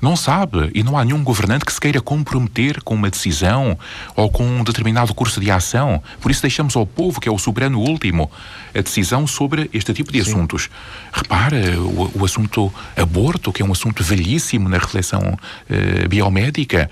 Não 0.00 0.14
sabe 0.14 0.70
e 0.74 0.82
não 0.82 0.96
há 0.96 1.04
nenhum 1.04 1.24
governante 1.24 1.64
que 1.64 1.72
se 1.72 1.80
queira 1.80 2.00
comprometer 2.00 2.80
com 2.82 2.94
uma 2.94 3.10
decisão 3.10 3.76
ou 4.14 4.30
com 4.30 4.44
um 4.44 4.62
determinado 4.62 5.12
curso 5.12 5.40
de 5.40 5.50
ação. 5.50 6.00
Por 6.20 6.30
isso 6.30 6.40
deixamos 6.40 6.76
ao 6.76 6.86
povo, 6.86 7.20
que 7.20 7.28
é 7.28 7.32
o 7.32 7.38
soberano 7.38 7.80
último, 7.80 8.30
a 8.72 8.80
decisão 8.80 9.26
sobre 9.26 9.68
este 9.72 9.92
tipo 9.92 10.12
de 10.12 10.22
Sim. 10.22 10.30
assuntos. 10.30 10.70
Repara, 11.12 11.56
o, 11.80 12.20
o, 12.20 12.24
assunto 12.24 12.72
aborto, 12.96 13.52
que 13.52 13.60
é 13.60 13.64
um 13.64 13.72
assunto 13.72 14.04
velhíssimo 14.04 14.68
na 14.68 14.78
reflexão 14.78 15.20
uh, 15.20 16.08
biomédica. 16.08 16.88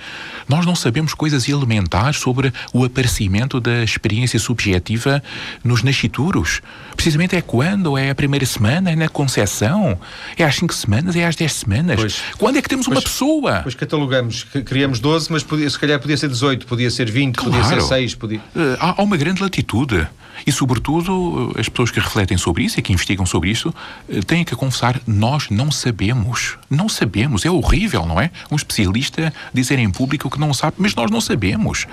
Nós 0.48 0.66
não 0.66 0.74
sabemos 0.74 1.14
coisas 1.14 1.48
elementares 1.48 2.18
sobre 2.18 2.52
o 2.72 2.84
aparecimento 2.84 3.60
da 3.60 3.84
experiência 3.84 4.38
subjetiva 4.38 5.22
nos 5.62 5.82
nascituros. 5.82 6.60
Precisamente 6.96 7.36
é 7.36 7.40
quando? 7.40 7.96
É 7.96 8.10
a 8.10 8.14
primeira 8.14 8.46
semana? 8.46 8.90
É 8.90 8.96
na 8.96 9.08
concepção? 9.08 9.98
É 10.36 10.44
às 10.44 10.56
cinco 10.56 10.74
semanas? 10.74 11.14
É 11.14 11.24
às 11.24 11.36
dez 11.36 11.52
semanas? 11.52 12.00
Pois. 12.00 12.22
Quando 12.36 12.56
é 12.56 12.62
que 12.62 12.68
temos 12.68 12.86
uma 12.86 12.95
pessoa? 13.02 13.60
Pois 13.62 13.74
catalogamos, 13.74 14.44
criamos 14.64 15.00
12, 15.00 15.32
mas 15.32 15.42
podia, 15.42 15.68
se 15.68 15.78
calhar 15.78 15.98
podia 16.00 16.16
ser 16.16 16.28
18, 16.28 16.66
podia 16.66 16.90
ser 16.90 17.10
20, 17.10 17.34
claro. 17.34 17.50
podia 17.52 17.80
ser 17.80 17.82
6. 17.82 18.14
Podia... 18.14 18.38
Uh, 18.38 18.76
há, 18.78 19.00
há 19.00 19.02
uma 19.02 19.16
grande 19.16 19.42
latitude. 19.42 20.06
E, 20.46 20.52
sobretudo, 20.52 21.54
as 21.58 21.68
pessoas 21.68 21.90
que 21.90 21.98
refletem 21.98 22.36
sobre 22.36 22.64
isso 22.64 22.78
e 22.78 22.82
que 22.82 22.92
investigam 22.92 23.24
sobre 23.24 23.50
isso 23.50 23.72
eh, 24.08 24.20
têm 24.20 24.44
que 24.44 24.54
confessar: 24.54 25.00
nós 25.06 25.48
não 25.48 25.70
sabemos. 25.70 26.58
Não 26.68 26.88
sabemos. 26.88 27.44
É 27.44 27.50
horrível, 27.50 28.04
não 28.04 28.20
é? 28.20 28.30
Um 28.50 28.56
especialista 28.56 29.32
dizer 29.54 29.78
em 29.78 29.90
público 29.90 30.28
que 30.28 30.38
não 30.38 30.52
sabe, 30.52 30.76
mas 30.78 30.94
nós 30.94 31.10
não 31.10 31.20
sabemos. 31.20 31.86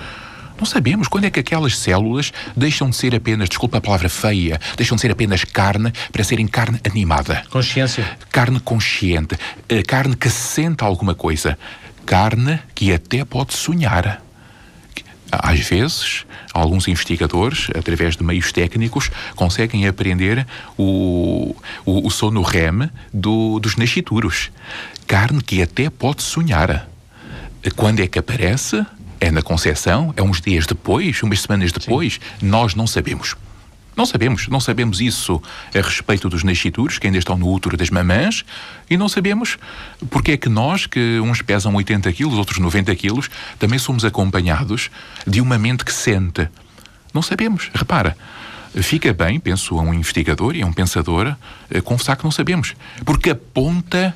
Não 0.58 0.64
sabemos 0.64 1.08
quando 1.08 1.24
é 1.24 1.30
que 1.30 1.40
aquelas 1.40 1.76
células 1.76 2.32
deixam 2.56 2.88
de 2.88 2.96
ser 2.96 3.14
apenas, 3.14 3.48
desculpa 3.48 3.78
a 3.78 3.80
palavra 3.80 4.08
feia, 4.08 4.60
deixam 4.76 4.94
de 4.94 5.02
ser 5.02 5.10
apenas 5.10 5.44
carne 5.44 5.92
para 6.12 6.24
serem 6.24 6.46
carne 6.46 6.80
animada. 6.84 7.42
Consciência. 7.50 8.16
Carne 8.30 8.60
consciente. 8.60 9.36
Eh, 9.68 9.82
carne 9.82 10.14
que 10.14 10.30
sente 10.30 10.84
alguma 10.84 11.14
coisa. 11.14 11.58
Carne 12.06 12.60
que 12.74 12.92
até 12.92 13.24
pode 13.24 13.54
sonhar. 13.54 14.22
Às 15.32 15.60
vezes, 15.60 16.24
alguns 16.52 16.86
investigadores, 16.86 17.68
através 17.76 18.16
de 18.16 18.22
meios 18.22 18.52
técnicos, 18.52 19.10
conseguem 19.34 19.88
aprender 19.88 20.46
o, 20.78 21.56
o, 21.84 22.06
o 22.06 22.10
sono 22.10 22.42
REM 22.42 22.88
do, 23.12 23.58
dos 23.58 23.74
nascituros. 23.76 24.50
Carne 25.06 25.42
que 25.42 25.60
até 25.60 25.90
pode 25.90 26.22
sonhar. 26.22 26.88
Quando 27.74 28.00
é 28.00 28.06
que 28.06 28.18
aparece? 28.18 28.84
É 29.24 29.30
na 29.30 29.40
concepção? 29.40 30.12
É 30.18 30.22
uns 30.22 30.38
dias 30.38 30.66
depois? 30.66 31.22
Umas 31.22 31.40
semanas 31.40 31.72
depois? 31.72 32.20
Sim. 32.38 32.46
Nós 32.46 32.74
não 32.74 32.86
sabemos. 32.86 33.34
Não 33.96 34.04
sabemos, 34.04 34.48
não 34.48 34.60
sabemos 34.60 35.00
isso 35.00 35.40
a 35.74 35.80
respeito 35.80 36.28
dos 36.28 36.44
nascituros 36.44 36.98
que 36.98 37.06
ainda 37.06 37.18
estão 37.18 37.38
no 37.38 37.50
útero 37.50 37.74
das 37.74 37.88
mamãs 37.88 38.44
e 38.90 38.98
não 38.98 39.08
sabemos 39.08 39.56
porque 40.10 40.32
é 40.32 40.36
que 40.36 40.50
nós, 40.50 40.84
que 40.84 41.18
uns 41.20 41.40
pesam 41.40 41.74
80 41.74 42.12
quilos, 42.12 42.34
outros 42.34 42.58
90 42.58 42.94
quilos, 42.96 43.30
também 43.58 43.78
somos 43.78 44.04
acompanhados 44.04 44.90
de 45.26 45.40
uma 45.40 45.56
mente 45.56 45.86
que 45.86 45.92
sente. 45.92 46.46
Não 47.14 47.22
sabemos, 47.22 47.70
repara. 47.72 48.14
Fica 48.74 49.10
bem, 49.14 49.40
penso, 49.40 49.78
a 49.78 49.82
um 49.82 49.94
investigador 49.94 50.54
e 50.54 50.60
a 50.60 50.66
um 50.66 50.72
pensador 50.72 51.34
a 51.74 51.80
confessar 51.80 52.16
que 52.16 52.24
não 52.24 52.30
sabemos, 52.30 52.74
porque 53.06 53.30
aponta 53.30 54.14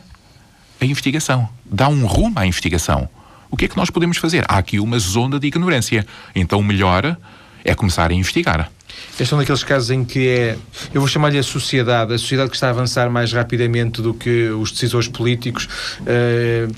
a 0.79 0.85
investigação, 0.85 1.49
dá 1.65 1.89
um 1.89 2.05
rumo 2.05 2.39
à 2.39 2.47
investigação. 2.47 3.09
O 3.51 3.57
que 3.57 3.65
é 3.65 3.69
que 3.69 3.77
nós 3.77 3.91
podemos 3.91 4.17
fazer? 4.17 4.45
Há 4.49 4.59
aqui 4.59 4.79
uma 4.79 4.99
zona 4.99 5.39
de 5.39 5.47
ignorância. 5.47 6.07
Então, 6.35 6.63
melhor 6.63 7.17
é 7.65 7.75
começar 7.75 8.11
a 8.11 8.15
investigar. 8.15 8.71
Este 9.19 9.33
é 9.33 9.37
um 9.37 9.41
daqueles 9.41 9.65
casos 9.65 9.91
em 9.91 10.05
que 10.05 10.29
é, 10.29 10.57
eu 10.95 11.01
vou 11.01 11.09
chamar-lhe 11.09 11.39
a 11.39 11.43
sociedade, 11.43 12.15
a 12.15 12.19
sociedade 12.19 12.51
que 12.51 12.57
está 12.57 12.69
a 12.69 12.71
avançar 12.71 13.11
mais 13.11 13.33
rapidamente 13.33 14.01
do 14.01 14.15
que 14.15 14.49
os 14.49 14.73
decisores 14.73 15.09
políticos. 15.09 15.69
Uh, 16.01 16.73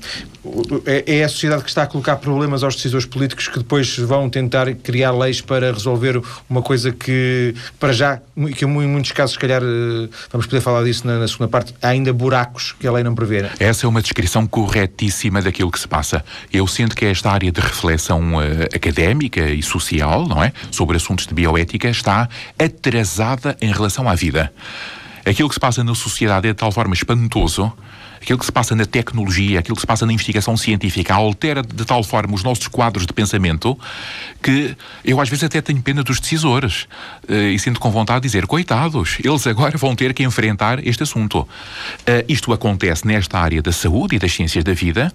é, 0.85 1.19
é 1.19 1.23
a 1.23 1.29
sociedade 1.29 1.63
que 1.63 1.69
está 1.69 1.83
a 1.83 1.87
colocar 1.87 2.15
problemas 2.15 2.63
aos 2.63 2.75
decisores 2.75 3.05
políticos 3.05 3.47
que 3.47 3.59
depois 3.59 3.97
vão 3.97 4.29
tentar 4.29 4.73
criar 4.75 5.11
leis 5.11 5.39
para 5.39 5.71
resolver 5.71 6.21
uma 6.49 6.61
coisa 6.61 6.91
que, 6.91 7.53
para 7.79 7.93
já, 7.93 8.19
que 8.55 8.65
em 8.65 8.67
muitos 8.67 9.11
casos, 9.11 9.33
se 9.33 9.39
calhar, 9.39 9.61
eh, 9.61 10.09
vamos 10.31 10.47
poder 10.47 10.61
falar 10.61 10.83
disso 10.83 11.05
na, 11.05 11.19
na 11.19 11.27
segunda 11.27 11.47
parte, 11.47 11.75
há 11.81 11.89
ainda 11.89 12.11
buracos 12.11 12.73
que 12.79 12.87
a 12.87 12.91
lei 12.91 13.03
não 13.03 13.13
prevê. 13.13 13.49
Essa 13.59 13.85
é 13.85 13.89
uma 13.89 14.01
descrição 14.01 14.47
corretíssima 14.47 15.41
daquilo 15.41 15.71
que 15.71 15.79
se 15.79 15.87
passa. 15.87 16.23
Eu 16.51 16.65
sinto 16.67 16.95
que 16.95 17.05
esta 17.05 17.29
área 17.31 17.51
de 17.51 17.61
reflexão 17.61 18.35
uh, 18.35 18.41
académica 18.73 19.41
e 19.41 19.61
social, 19.61 20.27
não 20.27 20.43
é? 20.43 20.51
Sobre 20.71 20.97
assuntos 20.97 21.27
de 21.27 21.33
bioética 21.33 21.89
está 21.89 22.27
atrasada 22.57 23.55
em 23.61 23.71
relação 23.71 24.09
à 24.09 24.15
vida. 24.15 24.51
Aquilo 25.25 25.47
que 25.47 25.55
se 25.55 25.59
passa 25.59 25.83
na 25.83 25.93
sociedade 25.93 26.47
é 26.47 26.51
de 26.51 26.57
tal 26.57 26.71
forma 26.71 26.95
espantoso 26.95 27.71
aquilo 28.21 28.37
que 28.37 28.45
se 28.45 28.51
passa 28.51 28.75
na 28.75 28.85
tecnologia, 28.85 29.59
aquilo 29.59 29.75
que 29.75 29.81
se 29.81 29.87
passa 29.87 30.05
na 30.05 30.13
investigação 30.13 30.55
científica, 30.55 31.13
altera 31.13 31.63
de 31.63 31.85
tal 31.85 32.03
forma 32.03 32.35
os 32.35 32.43
nossos 32.43 32.67
quadros 32.67 33.05
de 33.05 33.13
pensamento 33.13 33.77
que 34.41 34.75
eu 35.03 35.19
às 35.19 35.29
vezes 35.29 35.43
até 35.43 35.61
tenho 35.61 35.81
pena 35.81 36.03
dos 36.03 36.19
decisores 36.19 36.87
uh, 37.27 37.33
e 37.33 37.57
sinto 37.57 37.79
com 37.79 37.89
vontade 37.89 38.21
de 38.21 38.27
dizer, 38.27 38.45
coitados, 38.45 39.17
eles 39.23 39.45
agora 39.47 39.77
vão 39.77 39.95
ter 39.95 40.13
que 40.13 40.23
enfrentar 40.23 40.85
este 40.85 41.03
assunto. 41.03 41.41
Uh, 41.41 41.47
isto 42.27 42.53
acontece 42.53 43.05
nesta 43.05 43.39
área 43.39 43.61
da 43.61 43.71
saúde 43.71 44.15
e 44.15 44.19
das 44.19 44.31
ciências 44.33 44.63
da 44.63 44.73
vida, 44.73 45.11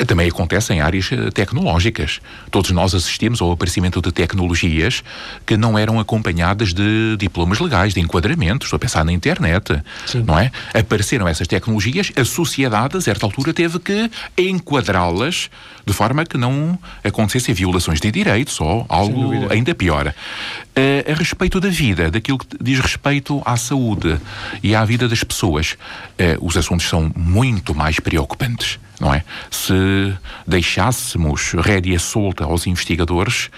uh, 0.00 0.06
também 0.06 0.28
acontece 0.28 0.72
em 0.72 0.80
áreas 0.80 1.10
tecnológicas. 1.34 2.20
Todos 2.50 2.70
nós 2.70 2.94
assistimos 2.94 3.40
ao 3.40 3.52
aparecimento 3.52 4.00
de 4.00 4.10
tecnologias 4.10 5.02
que 5.46 5.56
não 5.56 5.78
eram 5.78 6.00
acompanhadas 6.00 6.72
de 6.72 7.16
diplomas 7.18 7.58
legais, 7.60 7.92
de 7.94 8.00
enquadramento. 8.00 8.64
Estou 8.64 8.76
a 8.76 8.80
pensar 8.80 9.04
na 9.04 9.12
internet, 9.12 9.82
Sim. 10.06 10.22
não 10.26 10.38
é? 10.38 10.50
Apareceram 10.74 11.28
essas 11.28 11.46
tecnologias, 11.46 12.12
a 12.22 12.24
sociedade, 12.24 12.96
a 12.96 13.00
certa 13.00 13.26
altura, 13.26 13.52
teve 13.52 13.78
que 13.78 14.10
enquadrá-las 14.38 15.50
de 15.84 15.92
forma 15.92 16.24
que 16.24 16.38
não 16.38 16.78
acontecessem 17.04 17.54
violações 17.54 18.00
de 18.00 18.10
direitos 18.10 18.60
ou 18.60 18.86
algo 18.88 19.32
ainda 19.50 19.74
pior. 19.74 20.08
Uh, 20.08 21.10
a 21.10 21.14
respeito 21.14 21.60
da 21.60 21.68
vida, 21.68 22.10
daquilo 22.10 22.38
que 22.38 22.46
diz 22.60 22.78
respeito 22.80 23.42
à 23.44 23.56
saúde 23.56 24.18
e 24.62 24.74
à 24.74 24.84
vida 24.84 25.08
das 25.08 25.22
pessoas, 25.22 25.72
uh, 25.72 26.46
os 26.46 26.56
assuntos 26.56 26.88
são 26.88 27.12
muito 27.14 27.74
mais 27.74 28.00
preocupantes, 28.00 28.78
não 28.98 29.12
é? 29.12 29.24
Se 29.50 30.14
deixássemos 30.46 31.52
rédea 31.52 31.98
solta 31.98 32.44
aos 32.44 32.66
investigadores, 32.66 33.50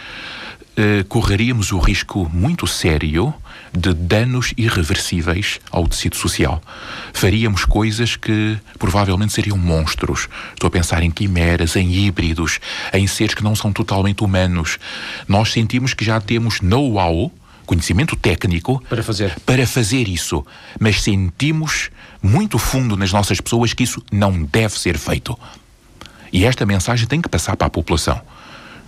uh, 0.79 1.05
correríamos 1.09 1.71
o 1.71 1.79
risco 1.79 2.29
muito 2.33 2.67
sério 2.67 3.35
de 3.77 3.93
danos 3.93 4.55
irreversíveis 4.57 5.59
ao 5.71 5.87
tecido 5.89 6.17
social. 6.17 6.63
Faríamos 7.13 7.65
coisas 7.65 8.17
que 8.17 8.57
provavelmente 8.79 9.33
seriam 9.33 9.59
monstros. 9.59 10.29
Estou 10.53 10.69
a 10.69 10.71
pensar 10.71 11.03
em 11.03 11.11
quimeras, 11.11 11.75
em 11.75 11.93
híbridos, 11.93 12.61
em 12.93 13.07
seres 13.07 13.35
que 13.35 13.43
não 13.43 13.57
são 13.57 13.73
totalmente 13.73 14.23
humanos. 14.23 14.79
Nós 15.27 15.51
sentimos 15.51 15.93
que 15.93 16.05
já 16.05 16.21
temos 16.21 16.61
know-how, 16.61 17.33
conhecimento 17.67 18.15
técnico 18.15 18.83
para 18.89 19.03
fazer. 19.03 19.35
para 19.45 19.67
fazer 19.67 20.09
isso, 20.09 20.45
mas 20.79 21.03
sentimos 21.03 21.91
muito 22.23 22.59
fundo 22.59 22.97
nas 22.97 23.13
nossas 23.13 23.41
pessoas 23.41 23.73
que 23.73 23.83
isso 23.83 24.03
não 24.13 24.43
deve 24.45 24.79
ser 24.79 24.97
feito. 24.99 25.37
E 26.33 26.45
esta 26.45 26.67
mensagem 26.67 27.07
tem 27.07 27.21
que 27.21 27.29
passar 27.29 27.57
para 27.57 27.67
a 27.67 27.71
população 27.71 28.21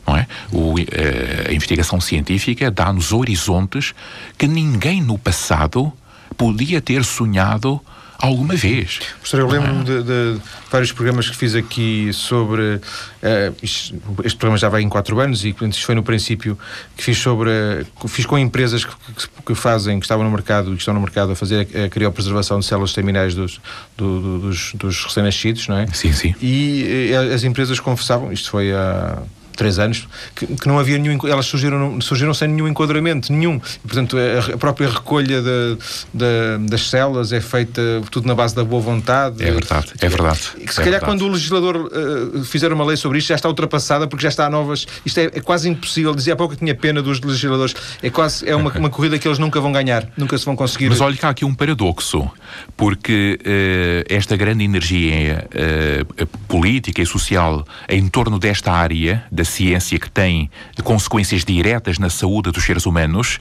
não 0.07 0.17
é? 0.17 0.27
O, 0.53 0.79
eh, 0.79 1.49
a 1.49 1.53
investigação 1.53 2.01
científica 2.01 2.71
dá-nos 2.71 3.13
horizontes 3.13 3.95
que 4.39 4.47
ninguém 4.47 5.03
no 5.03 5.19
passado 5.19 5.93
podia 6.37 6.81
ter 6.81 7.05
sonhado 7.05 7.81
alguma 8.19 8.55
vez. 8.55 8.99
Professor, 9.21 9.41
eu 9.41 9.49
lembro-me 9.49 9.81
é? 9.81 9.85
de, 9.85 10.03
de, 10.03 10.41
vários 10.71 10.93
programas 10.93 11.29
que 11.29 11.37
fiz 11.37 11.55
aqui 11.55 12.11
sobre. 12.13 12.63
Uh, 12.63 13.55
isto, 13.63 13.95
este 14.25 14.39
programa 14.39 14.59
já 14.59 14.69
vai 14.69 14.83
em 14.83 14.89
quatro 14.89 15.19
anos 15.21 15.45
e 15.45 15.55
isto 15.69 15.85
foi 15.85 15.95
no 15.95 16.03
princípio 16.03 16.59
que 16.97 17.03
fiz 17.03 17.19
sobre. 17.19 17.51
Uh, 17.51 18.09
fiz 18.09 18.27
com 18.27 18.39
empresas 18.39 18.85
que, 18.85 18.95
que, 18.95 19.29
que, 19.47 19.55
fazem, 19.55 19.99
que 19.99 20.05
estavam 20.05 20.25
no 20.25 20.31
mercado 20.31 20.73
e 20.73 20.77
que 20.77 20.83
estão 20.83 20.95
no 20.95 21.01
mercado 21.01 21.33
a 21.33 21.37
fazer 21.37 21.69
a, 21.75 21.85
a 21.85 21.89
criopreservação 21.89 22.59
de 22.59 22.67
células 22.67 22.93
terminais 22.93 23.35
dos, 23.35 23.61
do, 23.97 24.21
do, 24.21 24.39
dos, 24.41 24.73
dos 24.75 25.05
recém-nascidos, 25.05 25.69
não 25.69 25.79
é? 25.79 25.87
Sim, 25.89 26.13
sim. 26.13 26.35
E 26.41 27.13
uh, 27.13 27.35
as 27.35 27.45
empresas 27.45 27.79
confessavam, 27.81 28.33
isto 28.33 28.51
foi 28.51 28.73
há 28.73 29.19
três 29.57 29.79
anos, 29.79 30.07
que, 30.35 30.47
que, 30.47 30.69
não 30.69 30.79
havia 30.79 30.99
nenhum. 30.99 31.19
Elas 31.27 31.47
surgiram, 31.47 32.01
surgiram 32.01 32.35
sem 32.35 32.49
nenhum 32.49 32.69
enquadramento, 32.69 33.33
nenhum. 33.33 33.61
E, 33.85 33.89
portanto, 33.89 34.17
a, 34.17 34.55
a 34.55 34.59
própria 34.59 34.89
recolha 34.89 35.43
de, 35.43 35.79
de, 36.13 36.69
das 36.69 36.89
células 36.89 37.33
é 37.33 37.41
feita 37.41 37.83
tudo 38.11 38.27
na 38.29 38.35
base 38.35 38.55
da 38.55 38.63
boa 38.63 38.81
vontade. 38.81 39.43
É 39.43 39.51
verdade, 39.51 39.93
é 40.01 40.09
verdade. 40.09 40.41
E 40.59 40.67
que 40.67 40.75
se 40.75 40.81
é 40.81 40.85
calhar 40.85 41.01
verdade. 41.01 41.05
quando 41.05 41.23
o 41.23 41.33
legislador 41.33 41.77
uh, 41.77 42.45
fizer 42.45 42.73
uma 42.73 42.85
lei 42.85 42.97
sobre 42.97 43.19
isto 43.19 43.29
já 43.29 43.35
está 43.35 43.49
ultrapassada 43.49 44.07
porque 44.07 44.23
já 44.23 44.29
está 44.29 44.47
a 44.47 44.51
novas. 44.51 44.87
Isto 45.05 45.21
é, 45.21 45.25
é 45.25 45.41
quase 45.41 45.69
impossível. 45.69 46.15
Dizia 46.15 46.35
há 46.35 46.37
pouco 46.37 46.55
que 46.55 46.61
tinha 46.61 46.75
pena 46.75 47.03
dos 47.03 47.21
legisladores. 47.21 47.75
É 48.03 48.11
quase 48.11 48.49
é 48.49 48.55
uma, 48.55 48.71
uma 48.77 48.91
corrida 48.91 49.19
que 49.19 49.27
eles 49.27 49.39
nunca 49.39 49.61
vão 49.61 49.73
ganhar, 49.73 50.09
nunca 50.17 50.37
se 50.37 50.45
vão 50.45 50.55
conseguir. 50.55 50.89
Mas 50.89 51.01
olha 51.01 51.17
cá 51.17 51.31
aqui 51.31 51.45
um 51.45 51.55
paradoxo, 51.55 52.31
porque 52.77 53.39
uh, 53.41 54.15
esta 54.15 54.37
grande 54.37 54.65
energia 54.65 55.47
uh, 55.47 56.27
política 56.49 57.03
e 57.03 57.07
social 57.07 57.65
em 57.89 58.07
torno 58.09 58.39
desta 58.39 58.73
área 58.73 59.25
da 59.31 59.45
ciência 59.47 59.99
que 59.99 60.11
tem 60.11 60.51
consequências 60.85 61.45
diretas 61.45 61.99
na 61.99 62.11
saúde 62.11 62.51
dos 62.51 62.65
seres 62.65 62.85
humanos, 62.85 63.41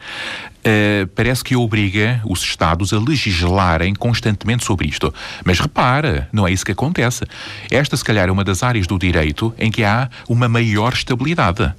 uh, 0.65 1.07
parece 1.07 1.43
que 1.43 1.55
obriga 1.55 2.21
os 2.25 2.41
Estados 2.41 2.93
a 2.93 2.99
legislarem 2.99 3.93
constantemente 3.93 4.63
sobre 4.63 4.87
isto. 4.87 5.13
Mas 5.43 5.59
repara, 5.59 6.29
não 6.31 6.47
é 6.47 6.51
isso 6.51 6.65
que 6.65 6.71
acontece. 6.71 7.25
Esta, 7.69 7.97
se 7.97 8.03
calhar, 8.03 8.29
é 8.29 8.31
uma 8.31 8.43
das 8.43 8.63
áreas 8.63 8.87
do 8.87 8.97
direito 8.97 9.53
em 9.57 9.69
que 9.69 9.83
há 9.83 10.09
uma 10.29 10.47
maior 10.47 10.93
estabilidade. 10.93 11.73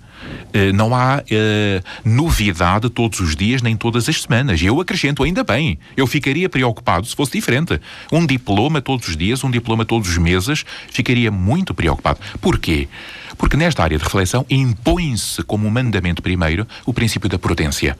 Uh, 0.54 0.72
não 0.74 0.94
há 0.94 1.18
uh, 1.18 2.08
novidade 2.08 2.88
todos 2.90 3.20
os 3.20 3.36
dias 3.36 3.62
nem 3.62 3.76
todas 3.76 4.08
as 4.08 4.22
semanas. 4.22 4.62
Eu 4.62 4.80
acrescento, 4.80 5.22
ainda 5.22 5.44
bem. 5.44 5.78
Eu 5.96 6.06
ficaria 6.06 6.48
preocupado 6.48 7.06
se 7.06 7.14
fosse 7.14 7.32
diferente. 7.32 7.80
Um 8.12 8.26
diploma 8.26 8.80
todos 8.80 9.08
os 9.08 9.16
dias, 9.16 9.42
um 9.44 9.50
diploma 9.50 9.84
todos 9.84 10.08
os 10.08 10.18
meses, 10.18 10.64
ficaria 10.90 11.30
muito 11.30 11.74
preocupado. 11.74 12.20
Porquê? 12.40 12.88
Porque 13.36 13.56
nesta 13.56 13.82
área 13.82 13.98
de 13.98 14.04
reflexão 14.04 14.46
impõe-se 14.48 15.42
como 15.42 15.70
mandamento 15.70 16.22
primeiro 16.22 16.66
o 16.84 16.94
princípio 16.94 17.28
da 17.28 17.38
prudência. 17.38 17.96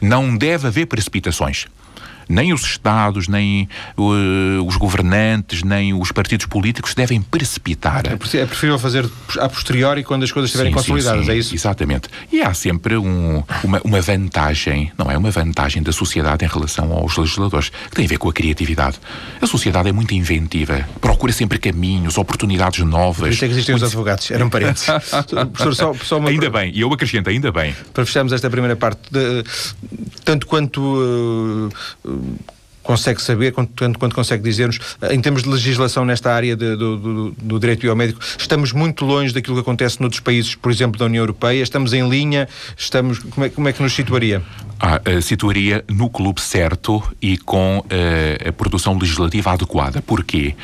Não 0.00 0.36
deve 0.36 0.66
haver 0.66 0.86
precipitações 0.86 1.66
nem 2.28 2.52
os 2.52 2.62
Estados, 2.62 3.28
nem 3.28 3.68
uh, 3.96 4.64
os 4.66 4.76
governantes, 4.76 5.62
nem 5.62 5.94
os 5.94 6.12
partidos 6.12 6.46
políticos 6.46 6.94
devem 6.94 7.20
precipitar. 7.20 8.04
É, 8.06 8.12
é 8.12 8.46
preferível 8.46 8.78
fazer 8.78 9.08
a 9.38 9.48
posteriori 9.48 10.02
quando 10.02 10.24
as 10.24 10.32
coisas 10.32 10.50
estiverem 10.50 10.72
sim, 10.72 10.76
consolidadas, 10.76 11.20
sim, 11.20 11.26
sim, 11.26 11.32
é 11.32 11.36
isso? 11.36 11.54
Exatamente. 11.54 12.08
E 12.32 12.40
há 12.40 12.52
sempre 12.54 12.96
um, 12.96 13.42
uma, 13.62 13.80
uma, 13.84 14.00
vantagem, 14.00 14.92
não 14.98 15.10
é? 15.10 15.16
Uma 15.16 15.30
vantagem 15.30 15.82
da 15.82 15.92
sociedade 15.92 16.44
em 16.44 16.48
relação 16.48 16.92
aos 16.92 17.16
legisladores, 17.16 17.70
que 17.70 17.96
tem 17.96 18.04
a 18.04 18.08
ver 18.08 18.18
com 18.18 18.28
a 18.28 18.32
criatividade. 18.32 18.98
A 19.40 19.46
sociedade 19.46 19.88
é 19.88 19.92
muito 19.92 20.14
inventiva, 20.14 20.86
procura 21.00 21.32
sempre 21.32 21.58
caminhos, 21.58 22.18
oportunidades 22.18 22.84
novas. 22.84 23.28
Por 23.28 23.30
isso 23.30 23.44
é 23.44 23.48
que 23.48 23.54
existem 23.54 23.74
muito... 23.74 23.84
os 23.84 23.90
advogados, 23.90 24.30
eram 24.30 24.48
parentes. 24.48 24.84
Professor, 25.52 25.74
só, 25.74 25.94
só 25.94 26.18
uma... 26.18 26.30
Ainda 26.30 26.50
bem, 26.50 26.72
e 26.74 26.80
eu 26.80 26.92
acrescento, 26.92 27.30
ainda 27.30 27.52
bem. 27.52 27.74
Para 27.92 28.04
fecharmos 28.04 28.32
esta 28.32 28.50
primeira 28.50 28.76
parte, 28.76 29.00
de, 29.10 29.44
tanto 30.24 30.46
quanto 30.46 30.80
uh, 30.80 31.70
consegue 32.84 33.20
saber, 33.20 33.52
tanto 33.74 33.98
quanto 33.98 34.14
consegue 34.14 34.42
dizer-nos, 34.42 34.78
em 35.10 35.20
termos 35.20 35.42
de 35.42 35.48
legislação 35.48 36.04
nesta 36.04 36.32
área 36.32 36.54
de, 36.54 36.76
do, 36.76 36.96
do, 36.96 37.30
do, 37.30 37.58
direito 37.58 37.80
biomédico, 37.80 38.20
estamos 38.38 38.72
muito 38.72 39.04
longe 39.04 39.32
daquilo 39.32 39.56
que 39.56 39.62
acontece 39.62 40.00
noutros 40.00 40.20
países, 40.20 40.54
por 40.54 40.70
exemplo, 40.70 40.98
da 40.98 41.06
União 41.06 41.22
Europeia, 41.22 41.62
estamos 41.62 41.94
em 41.94 42.06
linha, 42.08 42.46
estamos, 42.76 43.18
como 43.18 43.46
é, 43.46 43.48
como 43.48 43.68
é 43.68 43.72
que 43.72 43.82
nos 43.82 43.94
situaria? 43.94 44.42
Ah, 44.78 45.00
uh, 45.08 45.22
situaria 45.22 45.82
no 45.88 46.10
clube 46.10 46.42
certo 46.42 47.02
e 47.22 47.38
com 47.38 47.78
uh, 47.78 48.48
a 48.48 48.52
produção 48.52 48.98
legislativa 48.98 49.52
adequada. 49.52 50.02
Porquê? 50.02 50.54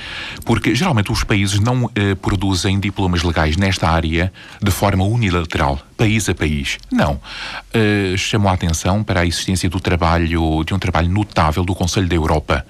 Porque 0.44 0.74
geralmente 0.74 1.10
os 1.10 1.24
países 1.24 1.58
não 1.58 1.84
uh, 1.84 1.90
produzem 2.20 2.78
diplomas 2.78 3.22
legais 3.22 3.56
nesta 3.56 3.88
área 3.88 4.30
de 4.62 4.70
forma 4.70 5.04
unilateral, 5.04 5.80
país 6.00 6.30
a 6.30 6.34
país. 6.34 6.78
Não. 6.90 7.20
Uh, 7.74 8.16
chamo 8.16 8.48
a 8.48 8.52
atenção 8.52 9.04
para 9.04 9.20
a 9.20 9.26
existência 9.26 9.68
do 9.68 9.78
trabalho, 9.78 10.64
de 10.64 10.72
um 10.72 10.78
trabalho 10.78 11.10
notável 11.10 11.62
do 11.62 11.74
Conselho 11.74 12.08
da 12.08 12.14
Europa, 12.14 12.64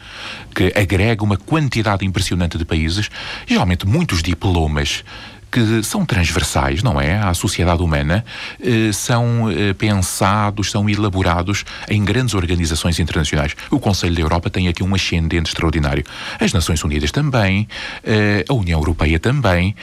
que 0.53 0.73
agrega 0.77 1.23
uma 1.23 1.37
quantidade 1.37 2.05
impressionante 2.05 2.59
de 2.59 2.65
países, 2.65 3.09
geralmente 3.47 3.87
muitos 3.87 4.21
diplomas 4.21 5.05
que 5.51 5.83
são 5.83 6.07
transversais, 6.07 6.83
não 6.83 7.01
é? 7.01 7.19
À 7.19 7.35
sociedade 7.35 7.83
humana, 7.83 8.25
eh, 8.63 8.93
são 8.93 9.51
eh, 9.51 9.73
pensados, 9.75 10.71
são 10.71 10.89
elaborados 10.89 11.65
em 11.89 12.05
grandes 12.05 12.35
organizações 12.35 12.99
internacionais. 12.99 13.57
O 13.71 13.81
Conselho 13.81 14.15
da 14.15 14.21
Europa 14.21 14.49
tem 14.49 14.69
aqui 14.69 14.83
um 14.83 14.95
ascendente 14.95 15.51
extraordinário. 15.51 16.05
As 16.39 16.53
Nações 16.53 16.83
Unidas 16.85 17.11
também, 17.11 17.67
eh, 18.05 18.45
a 18.49 18.55
União 18.55 18.79
Europeia 18.79 19.19
também. 19.19 19.75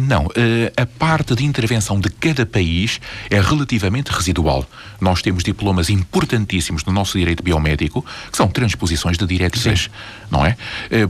Não, 0.00 0.28
a 0.76 0.86
parte 0.86 1.34
de 1.34 1.44
intervenção 1.44 1.98
de 1.98 2.10
cada 2.10 2.44
país 2.44 3.00
é 3.30 3.40
relativamente 3.40 4.08
residual. 4.08 4.66
Nós 5.02 5.20
temos 5.20 5.42
diplomas 5.42 5.90
importantíssimos 5.90 6.84
no 6.84 6.92
nosso 6.92 7.18
direito 7.18 7.42
biomédico, 7.42 8.04
que 8.30 8.36
são 8.36 8.48
transposições 8.48 9.18
de 9.18 9.26
diretivas, 9.26 9.90
não 10.30 10.46
é? 10.46 10.56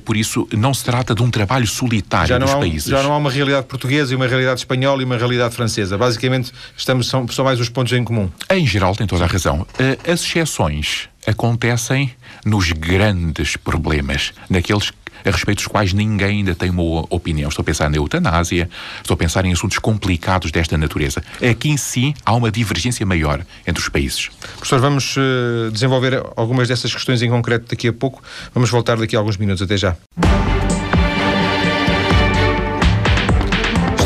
Por 0.04 0.16
isso, 0.16 0.48
não 0.52 0.72
se 0.72 0.84
trata 0.84 1.14
de 1.14 1.22
um 1.22 1.30
trabalho 1.30 1.66
solitário 1.66 2.38
dos 2.38 2.54
países. 2.54 2.88
Já 2.88 3.02
não 3.02 3.12
há 3.12 3.16
uma 3.16 3.30
realidade 3.30 3.66
portuguesa 3.66 4.12
e 4.12 4.16
uma 4.16 4.26
realidade 4.26 4.60
espanhola 4.60 5.02
e 5.02 5.04
uma 5.04 5.16
realidade 5.16 5.54
francesa. 5.54 5.98
Basicamente, 5.98 6.52
estamos, 6.76 7.08
são, 7.08 7.26
são 7.28 7.44
mais 7.44 7.60
os 7.60 7.68
pontos 7.68 7.92
em 7.92 8.02
comum. 8.02 8.30
Em 8.50 8.66
geral, 8.66 8.96
tem 8.96 9.06
toda 9.06 9.24
a 9.24 9.26
razão. 9.26 9.66
Eh, 9.78 9.98
as 10.10 10.22
exceções 10.22 11.08
acontecem 11.26 12.12
nos 12.44 12.72
grandes 12.72 13.56
problemas, 13.56 14.32
naqueles 14.48 14.92
a 15.24 15.30
respeito 15.30 15.58
dos 15.58 15.66
quais 15.66 15.92
ninguém 15.92 16.38
ainda 16.38 16.54
tem 16.54 16.70
uma 16.70 17.04
opinião. 17.10 17.48
Estou 17.48 17.62
a 17.62 17.64
pensar 17.64 17.90
na 17.90 17.96
eutanásia, 17.96 18.68
estou 19.00 19.14
a 19.14 19.16
pensar 19.16 19.44
em 19.44 19.52
assuntos 19.52 19.78
complicados 19.78 20.50
desta 20.50 20.76
natureza. 20.76 21.22
Aqui 21.50 21.70
em 21.70 21.76
si 21.76 22.14
há 22.24 22.34
uma 22.34 22.50
divergência 22.50 23.04
maior 23.04 23.44
entre 23.66 23.82
os 23.82 23.88
países. 23.88 24.30
Professor, 24.56 24.80
vamos 24.80 25.16
uh, 25.16 25.70
desenvolver 25.72 26.22
algumas 26.36 26.68
dessas 26.68 26.92
questões 26.92 27.22
em 27.22 27.30
concreto 27.30 27.66
daqui 27.68 27.88
a 27.88 27.92
pouco. 27.92 28.22
Vamos 28.54 28.70
voltar 28.70 28.96
daqui 28.96 29.16
a 29.16 29.18
alguns 29.18 29.36
minutos. 29.36 29.62
Até 29.62 29.76
já. 29.76 29.96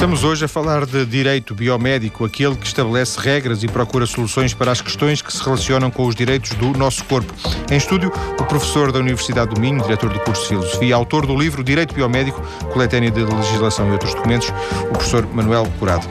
Estamos 0.06 0.22
hoje 0.22 0.44
a 0.44 0.48
falar 0.48 0.86
de 0.86 1.04
direito 1.04 1.52
biomédico, 1.52 2.24
aquele 2.24 2.54
que 2.54 2.64
estabelece 2.64 3.18
regras 3.18 3.64
e 3.64 3.66
procura 3.66 4.06
soluções 4.06 4.54
para 4.54 4.70
as 4.70 4.80
questões 4.80 5.20
que 5.20 5.32
se 5.32 5.42
relacionam 5.42 5.90
com 5.90 6.06
os 6.06 6.14
direitos 6.14 6.52
do 6.52 6.78
nosso 6.78 7.04
corpo. 7.06 7.34
Em 7.68 7.76
estúdio, 7.76 8.12
o 8.38 8.44
professor 8.44 8.92
da 8.92 9.00
Universidade 9.00 9.52
do 9.52 9.60
Minho, 9.60 9.82
diretor 9.82 10.12
do 10.12 10.20
curso 10.20 10.42
de 10.42 10.48
Filosofia, 10.50 10.94
autor 10.94 11.26
do 11.26 11.36
livro 11.36 11.64
Direito 11.64 11.92
Biomédico, 11.92 12.40
coletânea 12.72 13.10
de 13.10 13.24
legislação 13.24 13.88
e 13.88 13.90
outros 13.90 14.14
documentos, 14.14 14.48
o 14.82 14.92
professor 14.92 15.26
Manuel 15.34 15.66
Curado. 15.76 16.06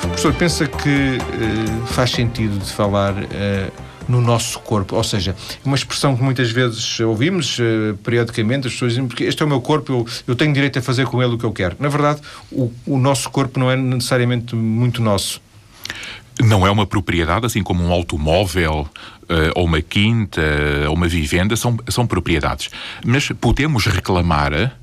Professor, 0.00 0.32
pensa 0.34 0.68
que 0.68 1.18
uh, 1.18 1.86
faz 1.88 2.12
sentido 2.12 2.56
de 2.56 2.72
falar. 2.72 3.14
Uh, 3.14 3.89
no 4.10 4.20
nosso 4.20 4.58
corpo. 4.60 4.96
Ou 4.96 5.04
seja, 5.04 5.34
uma 5.64 5.76
expressão 5.76 6.16
que 6.16 6.22
muitas 6.22 6.50
vezes 6.50 7.00
ouvimos 7.00 7.58
uh, 7.58 7.96
periodicamente, 8.02 8.66
as 8.66 8.72
pessoas 8.72 8.92
dizem, 8.92 9.06
porque 9.06 9.24
este 9.24 9.42
é 9.42 9.46
o 9.46 9.48
meu 9.48 9.60
corpo, 9.60 9.92
eu, 9.92 10.06
eu 10.26 10.34
tenho 10.34 10.52
direito 10.52 10.78
a 10.78 10.82
fazer 10.82 11.06
com 11.06 11.22
ele 11.22 11.34
o 11.34 11.38
que 11.38 11.44
eu 11.44 11.52
quero. 11.52 11.76
Na 11.78 11.88
verdade, 11.88 12.20
o, 12.50 12.72
o 12.86 12.98
nosso 12.98 13.30
corpo 13.30 13.58
não 13.58 13.70
é 13.70 13.76
necessariamente 13.76 14.54
muito 14.54 15.00
nosso. 15.00 15.40
Não 16.42 16.66
é 16.66 16.70
uma 16.70 16.86
propriedade, 16.86 17.44
assim 17.44 17.62
como 17.62 17.84
um 17.84 17.92
automóvel, 17.92 18.88
uh, 19.24 19.52
ou 19.54 19.66
uma 19.66 19.82
quinta, 19.82 20.42
ou 20.88 20.94
uma 20.94 21.06
vivenda, 21.06 21.54
são, 21.54 21.76
são 21.88 22.06
propriedades. 22.06 22.70
Mas 23.04 23.28
podemos 23.28 23.86
reclamar 23.86 24.79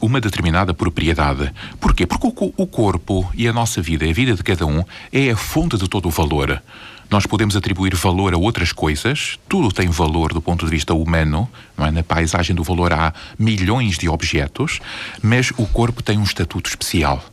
uma 0.00 0.20
determinada 0.20 0.74
propriedade. 0.74 1.52
Porquê? 1.80 2.06
Porque 2.06 2.26
o, 2.26 2.52
o 2.56 2.66
corpo 2.66 3.30
e 3.34 3.46
a 3.46 3.52
nossa 3.52 3.80
vida, 3.80 4.04
a 4.08 4.12
vida 4.12 4.34
de 4.34 4.42
cada 4.42 4.66
um, 4.66 4.84
é 5.12 5.30
a 5.30 5.36
fonte 5.36 5.76
de 5.76 5.88
todo 5.88 6.06
o 6.08 6.10
valor. 6.10 6.62
Nós 7.10 7.24
podemos 7.24 7.56
atribuir 7.56 7.94
valor 7.94 8.34
a 8.34 8.36
outras 8.36 8.70
coisas, 8.70 9.38
tudo 9.48 9.72
tem 9.72 9.88
valor 9.88 10.34
do 10.34 10.42
ponto 10.42 10.66
de 10.66 10.70
vista 10.70 10.92
humano, 10.92 11.48
é? 11.78 11.90
na 11.90 12.02
paisagem 12.02 12.54
do 12.54 12.62
valor 12.62 12.92
há 12.92 13.14
milhões 13.38 13.96
de 13.96 14.08
objetos, 14.10 14.78
mas 15.22 15.50
o 15.56 15.66
corpo 15.66 16.02
tem 16.02 16.18
um 16.18 16.22
estatuto 16.22 16.68
especial. 16.68 17.24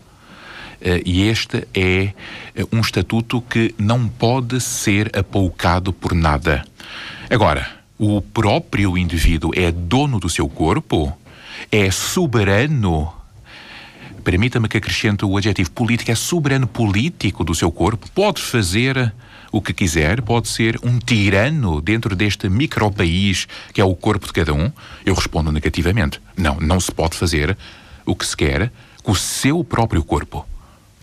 Uh, 0.79 1.01
e 1.05 1.23
este 1.23 1.67
é 1.73 2.13
eh, 2.53 2.65
um 2.71 2.79
estatuto 2.79 3.41
que 3.41 3.73
não 3.77 4.07
pode 4.07 4.61
ser 4.61 5.09
apoucado 5.17 5.91
por 5.91 6.13
nada. 6.13 6.63
Agora, 7.29 7.67
o 7.97 8.21
próprio 8.21 8.97
indivíduo 8.97 9.51
é 9.55 9.71
dono 9.71 10.19
do 10.19 10.29
seu 10.29 10.47
corpo? 10.47 11.17
É 11.71 11.89
soberano? 11.91 13.11
Permita-me 14.23 14.67
que 14.67 14.77
acrescente 14.77 15.25
o 15.25 15.37
adjetivo 15.37 15.71
político, 15.71 16.11
é 16.11 16.15
soberano 16.15 16.67
político 16.67 17.43
do 17.43 17.53
seu 17.53 17.71
corpo? 17.71 18.09
Pode 18.11 18.41
fazer 18.41 19.13
o 19.51 19.61
que 19.61 19.73
quiser, 19.73 20.21
pode 20.21 20.47
ser 20.47 20.79
um 20.83 20.99
tirano 20.99 21.79
dentro 21.79 22.15
deste 22.15 22.49
micropaís 22.49 23.47
que 23.73 23.79
é 23.79 23.85
o 23.85 23.95
corpo 23.95 24.27
de 24.27 24.33
cada 24.33 24.53
um? 24.53 24.71
Eu 25.05 25.13
respondo 25.13 25.51
negativamente. 25.51 26.19
Não, 26.35 26.57
não 26.59 26.79
se 26.79 26.91
pode 26.91 27.15
fazer 27.15 27.57
o 28.05 28.15
que 28.15 28.25
se 28.25 28.35
quer 28.35 28.71
com 29.03 29.11
o 29.11 29.15
seu 29.15 29.63
próprio 29.63 30.03
corpo. 30.03 30.45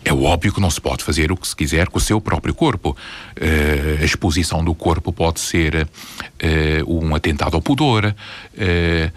É 0.05 0.13
óbvio 0.13 0.51
que 0.51 0.59
não 0.59 0.69
se 0.69 0.81
pode 0.81 1.01
fazer 1.03 1.31
o 1.31 1.37
que 1.37 1.47
se 1.47 1.55
quiser 1.55 1.87
com 1.87 1.97
o 1.97 2.01
seu 2.01 2.19
próprio 2.19 2.53
corpo. 2.53 2.89
Uh, 3.37 4.01
a 4.01 4.03
exposição 4.03 4.63
do 4.63 4.75
corpo 4.75 5.13
pode 5.13 5.39
ser 5.39 5.87
uh, 5.87 6.99
um 6.99 7.15
atentado 7.15 7.55
ao 7.55 7.61
pudor. 7.61 8.13
Uh, 8.53 9.11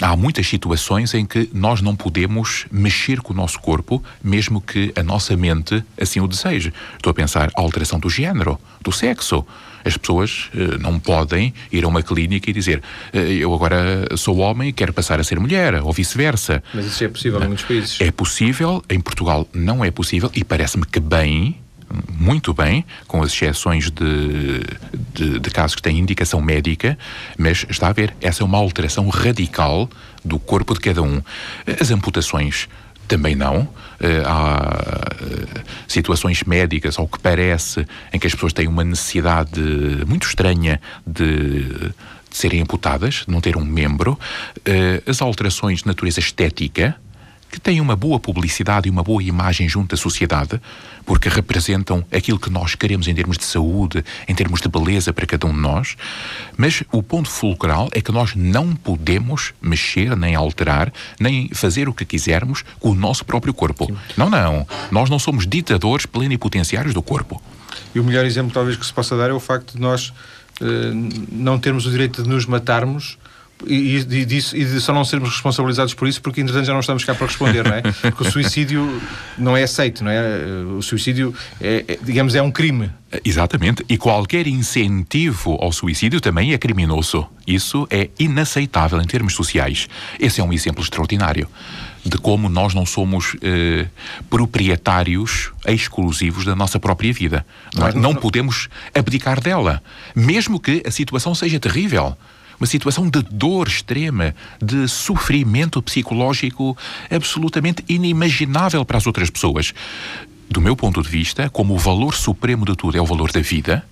há 0.00 0.16
muitas 0.16 0.46
situações 0.46 1.14
em 1.14 1.24
que 1.24 1.48
nós 1.52 1.80
não 1.80 1.94
podemos 1.94 2.66
mexer 2.70 3.20
com 3.20 3.32
o 3.32 3.36
nosso 3.36 3.58
corpo, 3.60 4.02
mesmo 4.22 4.60
que 4.60 4.92
a 4.96 5.02
nossa 5.02 5.36
mente 5.36 5.82
assim 6.00 6.20
o 6.20 6.28
deseje. 6.28 6.72
Estou 6.96 7.10
a 7.10 7.14
pensar 7.14 7.50
a 7.56 7.60
alteração 7.60 7.98
do 7.98 8.08
género, 8.08 8.58
do 8.82 8.92
sexo. 8.92 9.44
As 9.84 9.96
pessoas 9.96 10.50
uh, 10.54 10.78
não 10.80 10.98
podem 10.98 11.54
ir 11.70 11.84
a 11.84 11.88
uma 11.88 12.02
clínica 12.02 12.50
e 12.50 12.52
dizer 12.52 12.82
uh, 13.14 13.16
eu 13.16 13.54
agora 13.54 14.06
sou 14.16 14.38
homem 14.38 14.68
e 14.68 14.72
quero 14.72 14.92
passar 14.92 15.20
a 15.20 15.24
ser 15.24 15.38
mulher, 15.38 15.80
ou 15.82 15.92
vice-versa. 15.92 16.62
Mas 16.74 16.86
isso 16.86 17.04
é 17.04 17.08
possível 17.08 17.42
em 17.42 17.46
muitos 17.46 17.64
países. 17.64 18.00
É 18.00 18.10
possível, 18.10 18.82
em 18.90 19.00
Portugal 19.00 19.48
não 19.52 19.84
é 19.84 19.90
possível 19.90 20.30
e 20.34 20.44
parece-me 20.44 20.84
que 20.84 21.00
bem, 21.00 21.56
muito 22.08 22.52
bem, 22.52 22.84
com 23.06 23.22
as 23.22 23.32
exceções 23.32 23.90
de, 23.90 24.60
de, 25.14 25.38
de, 25.38 25.50
casos 25.50 25.74
que 25.74 25.82
têm 25.82 25.98
indicação 25.98 26.40
médica, 26.40 26.98
mas 27.36 27.64
está 27.68 27.88
a 27.88 27.92
ver, 27.92 28.14
essa 28.20 28.42
é 28.42 28.46
uma 28.46 28.58
alteração 28.58 29.08
radical 29.08 29.88
do 30.24 30.38
corpo 30.38 30.74
de 30.74 30.80
cada 30.80 31.02
um. 31.02 31.22
As 31.80 31.90
amputações 31.90 32.68
também 33.08 33.34
não. 33.34 33.66
Eh, 33.98 34.22
há 34.24 34.80
eh, 35.20 35.62
situações 35.88 36.44
médicas, 36.44 36.98
ao 36.98 37.08
que 37.08 37.18
parece, 37.18 37.86
em 38.12 38.18
que 38.18 38.26
as 38.26 38.34
pessoas 38.34 38.52
têm 38.52 38.68
uma 38.68 38.84
necessidade 38.84 39.60
muito 40.06 40.26
estranha 40.26 40.80
de, 41.06 41.62
de 41.64 41.94
serem 42.30 42.60
amputadas, 42.60 43.24
de 43.26 43.32
não 43.32 43.40
ter 43.40 43.56
um 43.56 43.64
membro. 43.64 44.18
Eh, 44.64 45.02
as 45.06 45.22
alterações 45.22 45.80
de 45.80 45.86
natureza 45.86 46.20
estética, 46.20 46.94
que 47.50 47.60
têm 47.60 47.80
uma 47.80 47.96
boa 47.96 48.20
publicidade 48.20 48.88
e 48.88 48.90
uma 48.90 49.02
boa 49.02 49.22
imagem 49.22 49.68
junto 49.68 49.90
da 49.90 49.96
sociedade, 49.96 50.60
porque 51.04 51.28
representam 51.28 52.04
aquilo 52.12 52.38
que 52.38 52.50
nós 52.50 52.74
queremos 52.74 53.08
em 53.08 53.14
termos 53.14 53.38
de 53.38 53.44
saúde, 53.44 54.04
em 54.26 54.34
termos 54.34 54.60
de 54.60 54.68
beleza 54.68 55.12
para 55.12 55.26
cada 55.26 55.46
um 55.46 55.52
de 55.52 55.58
nós. 55.58 55.96
Mas 56.56 56.82
o 56.92 57.02
ponto 57.02 57.30
fulcral 57.30 57.88
é 57.92 58.00
que 58.00 58.12
nós 58.12 58.34
não 58.34 58.74
podemos 58.74 59.54
mexer, 59.60 60.14
nem 60.16 60.34
alterar, 60.34 60.92
nem 61.18 61.48
fazer 61.54 61.88
o 61.88 61.94
que 61.94 62.04
quisermos 62.04 62.64
com 62.78 62.90
o 62.90 62.94
nosso 62.94 63.24
próprio 63.24 63.54
corpo. 63.54 63.86
Sim. 63.86 63.96
Não, 64.16 64.28
não. 64.28 64.66
Nós 64.90 65.08
não 65.08 65.18
somos 65.18 65.46
ditadores 65.46 66.04
plenipotenciários 66.04 66.92
do 66.92 67.02
corpo. 67.02 67.42
E 67.94 68.00
o 68.00 68.04
melhor 68.04 68.24
exemplo, 68.24 68.52
talvez, 68.52 68.76
que 68.76 68.84
se 68.84 68.92
possa 68.92 69.16
dar 69.16 69.30
é 69.30 69.32
o 69.32 69.40
facto 69.40 69.74
de 69.74 69.80
nós 69.80 70.08
uh, 70.60 70.64
não 71.32 71.58
termos 71.58 71.86
o 71.86 71.90
direito 71.90 72.22
de 72.22 72.28
nos 72.28 72.44
matarmos 72.44 73.16
e, 73.66 73.96
e, 73.96 74.24
disso, 74.24 74.56
e 74.56 74.64
de 74.64 74.80
só 74.80 74.92
não 74.92 75.04
sermos 75.04 75.30
responsabilizados 75.30 75.94
por 75.94 76.06
isso, 76.06 76.20
porque 76.22 76.40
entretanto 76.40 76.66
já 76.66 76.72
não 76.72 76.80
estamos 76.80 77.04
cá 77.04 77.14
para 77.14 77.26
responder, 77.26 77.64
não 77.64 77.74
é? 77.74 77.82
Porque 77.82 78.22
o 78.22 78.30
suicídio 78.30 79.00
não 79.36 79.56
é 79.56 79.62
aceito, 79.62 80.04
não 80.04 80.10
é? 80.10 80.22
O 80.76 80.82
suicídio, 80.82 81.34
é, 81.60 81.84
é, 81.88 81.98
digamos, 82.02 82.34
é 82.34 82.42
um 82.42 82.50
crime. 82.50 82.90
Exatamente. 83.24 83.84
E 83.88 83.96
qualquer 83.96 84.46
incentivo 84.46 85.56
ao 85.60 85.72
suicídio 85.72 86.20
também 86.20 86.52
é 86.52 86.58
criminoso. 86.58 87.26
Isso 87.46 87.86
é 87.90 88.10
inaceitável 88.18 89.00
em 89.00 89.06
termos 89.06 89.34
sociais. 89.34 89.88
Esse 90.20 90.40
é 90.40 90.44
um 90.44 90.52
exemplo 90.52 90.82
extraordinário 90.82 91.48
de 92.04 92.16
como 92.16 92.48
nós 92.48 92.74
não 92.74 92.86
somos 92.86 93.36
eh, 93.42 93.86
proprietários 94.30 95.50
exclusivos 95.66 96.44
da 96.44 96.54
nossa 96.54 96.78
própria 96.78 97.12
vida. 97.12 97.44
Não, 97.74 97.88
é? 97.88 97.92
não 97.92 98.14
podemos 98.14 98.68
abdicar 98.94 99.40
dela, 99.40 99.82
mesmo 100.14 100.60
que 100.60 100.82
a 100.86 100.90
situação 100.90 101.34
seja 101.34 101.58
terrível 101.58 102.16
uma 102.58 102.66
situação 102.66 103.08
de 103.08 103.22
dor 103.22 103.68
extrema, 103.68 104.34
de 104.60 104.88
sofrimento 104.88 105.80
psicológico 105.80 106.76
absolutamente 107.10 107.84
inimaginável 107.88 108.84
para 108.84 108.98
as 108.98 109.06
outras 109.06 109.30
pessoas. 109.30 109.72
Do 110.50 110.60
meu 110.60 110.74
ponto 110.74 111.02
de 111.02 111.08
vista, 111.08 111.48
como 111.50 111.74
o 111.74 111.78
valor 111.78 112.14
supremo 112.14 112.64
de 112.64 112.74
tudo 112.74 112.96
é 112.96 113.00
o 113.00 113.06
valor 113.06 113.30
da 113.30 113.40
vida, 113.40 113.84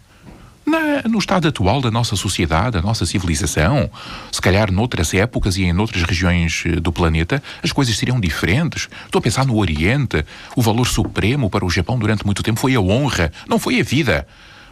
na, 0.66 1.09
no 1.09 1.18
estado 1.18 1.46
atual 1.46 1.81
da 1.81 1.92
nossa 1.92 2.16
sociedade, 2.16 2.72
da 2.72 2.83
nossa 2.83 3.07
civilização, 3.07 3.88
se 4.33 4.40
calhar 4.40 4.72
noutras 4.72 5.14
épocas 5.14 5.57
e 5.57 5.62
em 5.62 5.79
outras 5.79 6.02
regiões 6.02 6.64
eh, 6.66 6.81
do 6.81 6.90
planeta, 6.90 7.40
as 7.62 7.70
coisas 7.70 7.96
seriam 7.96 8.18
diferentes. 8.18 8.88
Estou 9.05 9.20
a 9.20 9.22
pensar 9.22 9.46
no 9.46 9.57
Oriente. 9.57 10.24
O 10.57 10.62
valor 10.62 10.88
supremo 10.88 11.48
para 11.48 11.64
o 11.64 11.70
Japão 11.70 11.96
durante 11.96 12.26
muito 12.26 12.42
tempo 12.42 12.59
foi 12.59 12.74
a 12.74 12.81
honra, 12.81 13.31
não 13.48 13.61
foi 13.61 13.81
a 13.81 13.85
vida. 13.85 14.26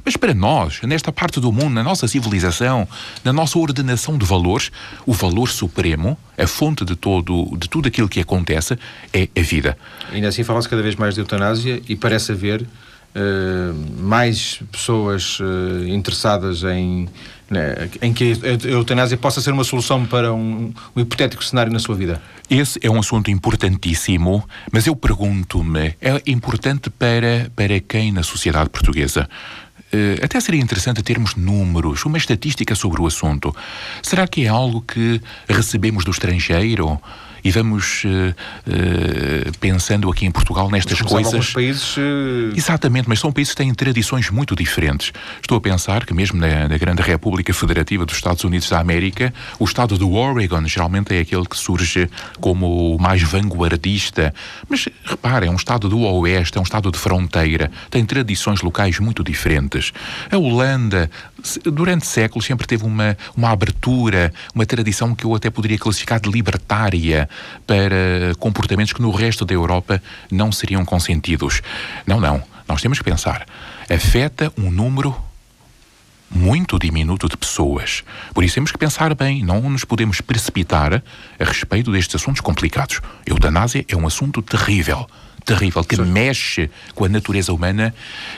Mas 0.05 0.17
para 0.17 0.35
nós, 0.35 0.81
nesta 0.83 1.13
parte 1.13 1.41
do 1.41 1.53
mundo, 1.53 1.71
na 1.71 1.83
nossa 1.83 2.09
civilização, 2.09 2.89
na 3.25 3.33
nossa 3.33 3.59
ordenação 3.59 4.17
de 4.17 4.25
valores, 4.25 4.71
o 5.07 5.13
valor 5.13 5.49
supremo, 5.49 6.17
a 6.39 6.47
fonte 6.47 6.85
de, 6.85 6.97
todo, 6.97 7.57
de 7.59 7.69
tudo 7.69 7.89
aquilo 7.89 8.09
que 8.09 8.21
acontece, 8.21 8.79
é 9.13 9.29
a 9.37 9.43
vida. 9.43 9.77
Ainda 10.13 10.29
assim 10.29 10.45
fala-se 10.45 10.69
cada 10.69 10.83
vez 10.83 10.95
mais 10.97 11.15
de 11.15 11.21
eutanásia 11.21 11.81
e 11.89 11.97
parece 11.97 12.33
haver 12.33 12.63
uh, 13.15 14.01
mais 14.01 14.61
pessoas 14.71 15.39
uh, 15.41 15.87
interessadas 15.89 16.63
em, 16.65 17.09
né, 17.49 17.89
em 18.03 18.13
que 18.13 18.33
a 18.43 18.69
eutanásia 18.69 19.17
possa 19.17 19.41
ser 19.41 19.53
uma 19.53 19.65
solução 19.65 20.05
para 20.05 20.33
um, 20.33 20.73
um 20.95 21.01
hipotético 21.01 21.45
cenário 21.45 21.73
na 21.73 21.79
sua 21.79 21.95
vida. 21.95 22.21
Esse 22.51 22.79
é 22.83 22.91
um 22.91 22.99
assunto 22.99 23.31
importantíssimo, 23.31 24.47
mas 24.71 24.87
eu 24.87 24.95
pergunto-me, 24.95 25.95
é 26.01 26.21
importante 26.27 26.91
para, 26.91 27.51
para 27.57 27.81
quem 27.81 28.13
na 28.13 28.23
sociedade 28.23 28.69
portuguesa? 28.69 29.29
Uh, 29.95 30.25
até 30.25 30.41
seria 30.41 30.61
interessante 30.61 31.05
termos 31.05 31.37
números, 31.37 32.05
uma 32.05 32.19
estatística 32.19 32.75
sobre 32.75 33.01
o 33.01 33.07
assunto. 33.07 33.55
Será 34.03 34.27
que 34.27 34.45
é 34.45 34.49
algo 34.49 34.83
que 34.83 35.21
recebemos 35.49 36.05
do 36.05 36.11
estrangeiro? 36.11 37.01
E 37.45 37.51
vamos 37.51 38.05
uh, 38.05 38.09
uh, 38.09 39.59
pensando 39.61 40.11
aqui 40.11 40.25
em 40.25 40.31
Portugal 40.31 40.71
nestas 40.71 40.99
mas 41.03 41.13
coisas. 41.13 41.53
países. 41.53 41.97
Uh... 41.97 42.57
Exatamente, 42.57 43.07
mas 43.07 43.21
são 43.21 43.31
países 43.31 43.53
que 43.53 43.59
têm 43.59 43.75
tradições 43.75 44.31
muito 44.31 44.57
diferentes. 44.57 45.13
Estou 45.43 45.59
a 45.59 45.61
pensar 45.61 46.07
que, 46.07 46.15
mesmo 46.15 46.41
na, 46.41 46.67
na, 46.67 46.79
Grande 46.79 47.03
República 47.03 47.53
Federativa 47.53 48.07
dos 48.07 48.17
Estados 48.17 48.43
Unidos 48.45 48.71
da 48.71 48.81
América, 48.81 49.33
o 49.59 49.65
estado 49.65 49.99
do 49.99 50.15
Oregon 50.15 50.67
geralmente 50.67 51.15
é 51.15 51.21
aquele 51.21 51.45
que 51.45 51.57
surge 51.57 52.09
como 52.41 52.95
o 52.95 52.99
mais 53.01 53.23
vanguardista. 53.23 54.35
Mas 54.69 54.89
reparem, 55.05 55.51
é 55.51 55.53
um 55.53 55.57
estado 55.57 55.89
do 55.89 56.01
Oeste, 56.01 56.57
é 56.57 56.61
um 56.61 56.65
estado 56.65 56.91
de 56.91 56.99
fronteira, 56.99 57.71
tem 57.91 58.05
tradições 58.07 58.63
locais 58.63 58.99
muito 58.99 59.23
diferentes. 59.23 59.93
A 60.31 60.39
Holanda, 60.39 61.11
durante 61.65 62.07
séculos, 62.07 62.45
sempre 62.45 62.67
teve 62.67 62.85
uma, 62.85 63.17
uma 63.37 63.51
abertura, 63.51 64.33
uma 64.55 64.67
tradição 64.67 65.15
que 65.15 65.25
eu 65.25 65.35
até 65.35 65.51
poderia 65.51 65.79
classificar 65.79 66.21
de 66.21 66.31
libertária 66.31 67.29
para 67.67 68.35
comportamentos 68.39 68.93
que 68.93 69.03
no 69.03 69.11
resto 69.11 69.45
da 69.45 69.55
Europa 69.55 70.03
não 70.31 70.51
seriam 70.51 70.85
consentidos. 70.85 71.63
Não, 72.07 72.21
não. 72.21 72.43
Nós 72.67 72.81
temos 72.81 72.99
que 72.99 73.05
pensar. 73.05 73.47
Afeta 73.91 74.53
um 74.57 74.71
número 74.71 75.15
muito 76.31 76.79
diminuto 76.79 77.29
de 77.29 77.37
pessoas. 77.37 78.03
Por 78.33 78.43
isso 78.43 78.55
temos 78.55 78.73
que 78.73 78.79
pensar 78.79 79.15
bem, 79.15 79.45
não 79.45 79.61
nos 79.71 79.85
podemos 79.85 80.21
precipitar 80.21 81.03
a 81.39 81.45
respeito 81.45 81.93
destes 81.93 82.17
assuntos 82.17 82.41
complicados. 82.41 83.01
Eutanásia 83.27 83.85
é 83.89 83.97
um 83.97 84.07
assunto 84.07 84.43
terrível 84.43 85.07
terrível, 85.45 85.85
que 85.85 85.97
Sim. 85.97 86.05
mexe 86.05 86.71
com 86.95 87.05
a 87.05 87.09
natureza 87.09 87.53
humana 87.53 87.95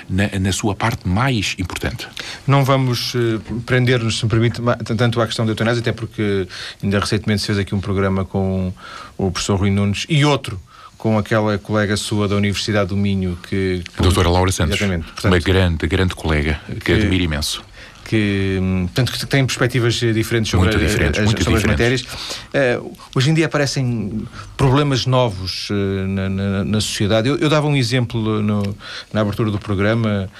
na, 0.09 0.29
na, 0.39 0.53
sua 0.53 0.75
parte 0.75 1.09
mais 1.09 1.55
importante. 1.59 2.09
Não 2.47 2.65
vamos 2.65 3.15
uh, 3.15 3.41
prender-nos, 3.65 4.19
se 4.19 4.25
me 4.25 4.31
permite, 4.31 4.61
tanto 4.97 5.21
à 5.21 5.27
questão 5.27 5.45
da 5.45 5.53
eutanásia, 5.53 5.81
até 5.81 5.93
porque 5.93 6.49
ainda 6.83 6.99
recentemente 6.99 7.41
se 7.41 7.47
fez 7.47 7.59
aqui 7.59 7.75
um 7.75 7.81
programa 7.81 8.25
com 8.25 8.73
o 9.17 9.31
professor 9.31 9.59
Rui 9.59 9.71
Nunes 9.71 10.07
e 10.09 10.25
outro 10.25 10.61
com 10.97 11.19
aquela 11.19 11.59
colega 11.59 11.97
sua 11.97 12.27
da 12.27 12.35
Universidade 12.37 12.89
do 12.89 12.97
Minho 12.97 13.39
que... 13.49 13.83
A 13.99 14.03
doutora 14.03 14.29
Laura 14.29 14.51
Santos, 14.51 14.79
Portanto, 14.79 15.25
uma 15.25 15.39
grande, 15.39 15.87
grande 15.87 16.15
colega 16.15 16.61
que, 16.67 16.81
que 16.81 16.93
admiro 16.93 17.23
imenso 17.23 17.63
que, 18.07 18.61
tanto 18.95 19.13
que 19.13 19.27
têm 19.27 19.45
perspectivas 19.45 19.95
diferentes 19.95 20.51
sobre, 20.51 20.69
muito 20.69 20.79
diferentes, 20.79 21.21
as, 21.21 21.27
muito 21.27 21.43
sobre 21.43 21.59
diferentes. 21.59 22.01
as 22.01 22.03
matérias. 22.03 22.83
Uh, 22.83 22.97
hoje 23.15 23.31
em 23.31 23.35
dia 23.35 23.47
aparecem 23.47 24.23
problemas 24.57 25.07
novos 25.07 25.69
uh, 25.71 25.75
na, 26.07 26.29
na, 26.29 26.65
na, 26.65 26.81
sociedade. 26.81 27.29
Eu, 27.29 27.37
eu, 27.37 27.49
dava 27.49 27.67
um 27.67 27.77
exemplo 27.77 28.41
no, 28.41 28.77
na 29.13 29.21
abertura 29.21 29.51
do 29.51 29.59
programa. 29.59 30.31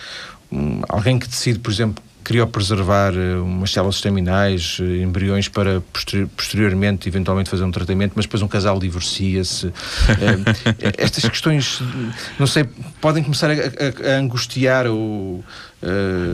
Um, 0.51 0.83
alguém 0.89 1.19
que 1.19 1.27
decide, 1.27 1.59
por 1.59 1.73
exemplo, 1.73 2.03
preservar 2.47 3.13
uh, 3.15 3.45
umas 3.45 3.71
células 3.71 3.97
estaminais, 3.97 4.79
uh, 4.81 4.85
embriões 4.85 5.49
para 5.49 5.81
posterior, 5.93 6.29
posteriormente, 6.37 7.09
eventualmente, 7.09 7.49
fazer 7.49 7.63
um 7.63 7.71
tratamento, 7.71 8.15
mas 8.17 8.25
depois 8.25 8.43
um 8.43 8.49
casal 8.49 8.81
divorcia-se. 8.81 9.67
Uh, 9.67 9.73
estas 10.99 11.29
questões, 11.29 11.81
não 12.39 12.47
sei, 12.47 12.65
podem 13.01 13.23
começar 13.23 13.51
a, 13.51 13.55
a, 13.55 14.15
a 14.15 14.19
angustiar 14.19 14.87
o. 14.89 15.45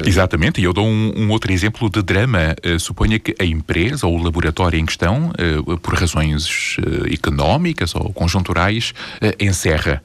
Exatamente, 0.06 0.62
e 0.62 0.64
eu 0.64 0.72
dou 0.72 0.86
um, 0.86 1.12
um, 1.14 1.30
outro 1.30 1.52
exemplo 1.52 1.90
de 1.90 2.00
drama. 2.00 2.56
suponha 2.78 3.18
que 3.18 3.34
a 3.38 3.44
empresa 3.44 4.06
ou 4.06 4.18
o 4.18 4.22
laboratório 4.22 4.78
em 4.78 4.86
questão, 4.86 5.30
por 5.82 5.94
razões 5.94 6.76
económicas 7.12 7.94
ou 7.94 8.10
conjunturais, 8.14 8.94
encerra. 9.38 10.02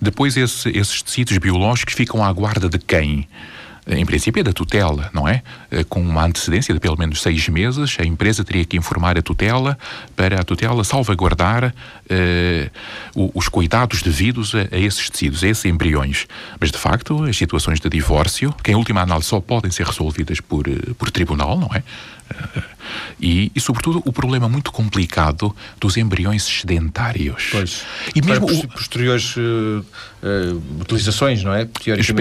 Depois 0.00 0.36
esse, 0.36 0.70
esses 0.70 1.02
tecidos 1.02 1.36
biológicos 1.36 1.92
ficam 1.92 2.24
à 2.24 2.32
guarda 2.32 2.70
de 2.70 2.78
quem? 2.78 3.28
Em 3.86 4.04
princípio, 4.04 4.40
é 4.40 4.42
da 4.42 4.52
tutela, 4.52 5.08
não 5.12 5.28
é? 5.28 5.42
Eh, 5.70 5.84
com 5.84 6.00
uma 6.00 6.24
antecedência 6.24 6.74
de 6.74 6.80
pelo 6.80 6.98
menos 6.98 7.22
seis 7.22 7.48
meses, 7.48 7.96
a 8.00 8.04
empresa 8.04 8.44
teria 8.44 8.64
que 8.64 8.76
informar 8.76 9.16
a 9.16 9.22
tutela 9.22 9.78
para 10.16 10.40
a 10.40 10.44
tutela 10.44 10.82
salvaguardar 10.82 11.72
uh, 11.72 13.30
os 13.32 13.48
cuidados 13.48 14.02
devidos 14.02 14.54
a, 14.56 14.62
a, 14.74 14.78
esses 14.78 15.08
tecidos, 15.08 15.44
a 15.44 15.48
esses 15.48 15.64
embriões. 15.66 16.26
Mas, 16.58 16.72
de 16.72 16.78
facto, 16.78 17.22
as 17.24 17.36
situações 17.36 17.78
de 17.78 17.88
divórcio, 17.88 18.52
que 18.62 18.72
em 18.72 18.74
última 18.74 19.02
análise 19.02 19.28
só 19.28 19.40
podem 19.40 19.70
ser 19.70 19.86
resolvidas 19.86 20.40
por, 20.40 20.66
eh, 20.66 20.72
por 20.98 21.10
tribunal, 21.12 21.56
não 21.56 21.70
é? 21.72 21.84
E, 23.18 23.50
e, 23.54 23.60
sobretudo, 23.60 24.02
o 24.04 24.12
problema 24.12 24.48
muito 24.48 24.70
complicado 24.70 25.54
dos 25.80 25.96
embriões 25.96 26.44
sedentários. 26.44 27.48
Pois. 27.50 27.82
E 28.14 28.22
mesmo 28.22 28.46
Para 28.46 28.68
posteriores 28.68 29.36
uh, 29.36 29.40
uh, 29.40 30.80
utilizações, 30.80 31.42
não 31.42 31.54
é? 31.54 31.66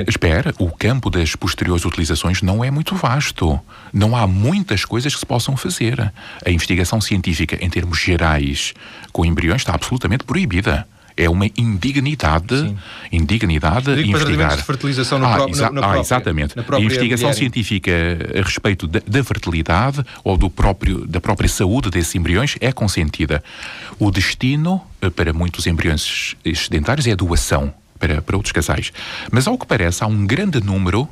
Espera, 0.07 0.53
o 0.57 0.71
campo 0.71 1.09
das 1.09 1.35
posteriores 1.35 1.85
utilizações 1.85 2.41
não 2.41 2.63
é 2.63 2.71
muito 2.71 2.95
vasto. 2.95 3.59
Não 3.91 4.15
há 4.15 4.25
muitas 4.25 4.85
coisas 4.85 5.13
que 5.13 5.19
se 5.19 5.25
possam 5.25 5.57
fazer. 5.57 6.11
A 6.45 6.49
investigação 6.49 7.01
científica, 7.01 7.57
em 7.63 7.69
termos 7.69 7.99
gerais, 7.99 8.73
com 9.11 9.25
embriões 9.25 9.61
está 9.61 9.73
absolutamente 9.73 10.23
proibida 10.23 10.87
é 11.17 11.29
uma 11.29 11.45
indignidade, 11.57 12.59
Sim. 12.59 12.77
indignidade 13.11 13.89
investigar. 13.91 14.57
de 14.57 14.63
fertilização 14.63 15.19
no 15.19 15.25
ah, 15.25 15.35
pró 15.35 15.47
exa 15.47 15.69
no, 15.69 15.83
ah, 15.83 15.99
exatamente. 15.99 16.55
a 16.57 16.79
investigação 16.79 17.31
científica 17.33 17.91
a 18.37 18.41
respeito 18.41 18.87
da, 18.87 19.01
da, 19.05 19.23
fertilidade 19.23 20.03
ou 20.23 20.37
do 20.37 20.49
próprio, 20.49 21.07
da 21.07 21.21
própria 21.21 21.47
saúde 21.47 21.89
desses 21.89 22.13
embriões 22.15 22.55
é 22.59 22.71
consentida. 22.71 23.43
O 23.97 24.11
destino 24.11 24.81
eh, 25.01 25.09
para 25.09 25.31
muitos 25.31 25.67
embriões 25.67 26.35
sedentários 26.53 27.07
é 27.07 27.11
a 27.11 27.15
doação 27.15 27.73
para, 27.97 28.21
para 28.21 28.35
outros 28.35 28.51
casais. 28.51 28.91
Mas 29.31 29.47
ao 29.47 29.57
que 29.57 29.65
parece 29.65 30.03
há 30.03 30.07
um 30.07 30.25
grande 30.25 30.61
número 30.61 31.07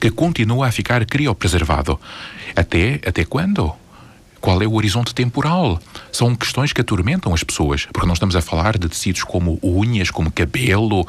que 0.00 0.10
continua 0.10 0.68
a 0.68 0.72
ficar 0.72 1.04
criopreservado. 1.04 1.98
Até, 2.54 3.00
até 3.06 3.24
quando? 3.24 3.74
Qual 4.44 4.60
é 4.60 4.66
o 4.66 4.74
horizonte 4.74 5.14
temporal? 5.14 5.80
São 6.12 6.36
questões 6.36 6.70
que 6.70 6.82
atormentam 6.82 7.32
as 7.32 7.42
pessoas, 7.42 7.86
porque 7.90 8.06
nós 8.06 8.16
estamos 8.16 8.36
a 8.36 8.42
falar 8.42 8.76
de 8.76 8.90
tecidos 8.90 9.24
como 9.24 9.58
unhas, 9.62 10.10
como 10.10 10.30
cabelo, 10.30 11.08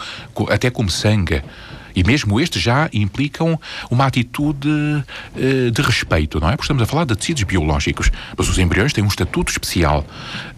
até 0.50 0.70
como 0.70 0.90
sangue. 0.90 1.44
E 1.94 2.02
mesmo 2.02 2.40
estes 2.40 2.62
já 2.62 2.90
implicam 2.94 3.60
uma 3.92 4.06
atitude 4.06 4.70
uh, 4.70 5.70
de 5.70 5.82
respeito, 5.82 6.40
não 6.40 6.48
é? 6.48 6.52
Porque 6.52 6.64
estamos 6.64 6.82
a 6.82 6.86
falar 6.86 7.04
de 7.04 7.14
tecidos 7.14 7.44
biológicos. 7.44 8.10
Mas 8.38 8.48
os 8.48 8.58
embriões 8.58 8.94
têm 8.94 9.04
um 9.04 9.08
estatuto 9.08 9.52
especial. 9.52 10.06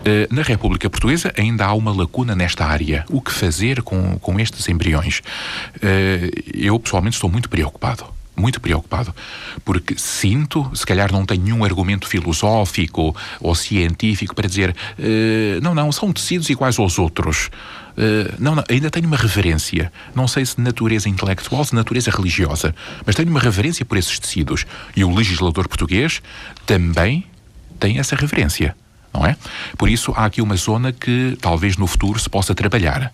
Uh, 0.02 0.32
na 0.32 0.44
República 0.44 0.88
Portuguesa 0.88 1.34
ainda 1.36 1.66
há 1.66 1.74
uma 1.74 1.92
lacuna 1.92 2.36
nesta 2.36 2.64
área. 2.64 3.06
O 3.10 3.20
que 3.22 3.32
fazer 3.32 3.82
com, 3.82 4.20
com 4.20 4.40
estes 4.40 4.70
embriões? 4.70 5.24
Uh, 5.78 6.30
eu, 6.54 6.80
pessoalmente, 6.80 7.16
estou 7.16 7.28
muito 7.28 7.50
preocupado 7.50 8.17
muito 8.38 8.62
preocupado, 8.62 9.14
porque 9.66 9.96
sinto, 9.98 10.70
se 10.74 10.86
calhar 10.86 11.12
não 11.12 11.26
tenho 11.26 11.44
nenhum 11.44 11.64
argumento 11.64 12.08
filosófico 12.08 13.16
ou 13.42 13.56
científico 13.56 14.36
para 14.36 14.48
dizer 14.48 14.76
uh, 15.00 15.62
não, 15.62 15.74
não, 15.74 15.92
são 15.92 16.14
tecidos 16.14 16.50
iguais 16.50 16.78
aos 16.78 17.00
outros. 17.00 17.50
Uh, 17.98 18.32
não, 18.38 18.54
não, 18.54 18.64
ainda 18.70 18.92
tenho 18.92 19.08
uma 19.08 19.18
reverência. 19.18 19.92
Não 20.14 20.28
sei 20.28 20.46
se 20.46 20.56
de 20.56 20.62
natureza 20.62 21.10
intelectual, 21.10 21.64
se 21.66 21.72
de 21.72 21.78
natureza 21.78 22.12
religiosa, 22.12 22.76
mas 23.06 23.16
tenho 23.16 23.30
uma 23.30 23.40
reverência 23.40 23.84
por 23.84 23.98
esses 23.98 24.20
tecidos. 24.20 24.66
E 24.96 25.04
o 25.04 25.14
legislador 25.14 25.68
português 25.68 26.22
também 26.66 27.26
tem 27.80 27.98
essa 27.98 28.16
reverência, 28.16 28.76
não 29.14 29.26
é? 29.26 29.36
Por 29.78 29.90
isso 29.90 30.14
há 30.16 30.26
aqui 30.26 30.42
uma 30.42 30.56
zona 30.56 30.92
que 30.92 31.38
talvez 31.42 31.76
no 31.76 31.88
futuro 31.88 32.20
se 32.20 32.30
possa 32.30 32.54
trabalhar 32.54 33.12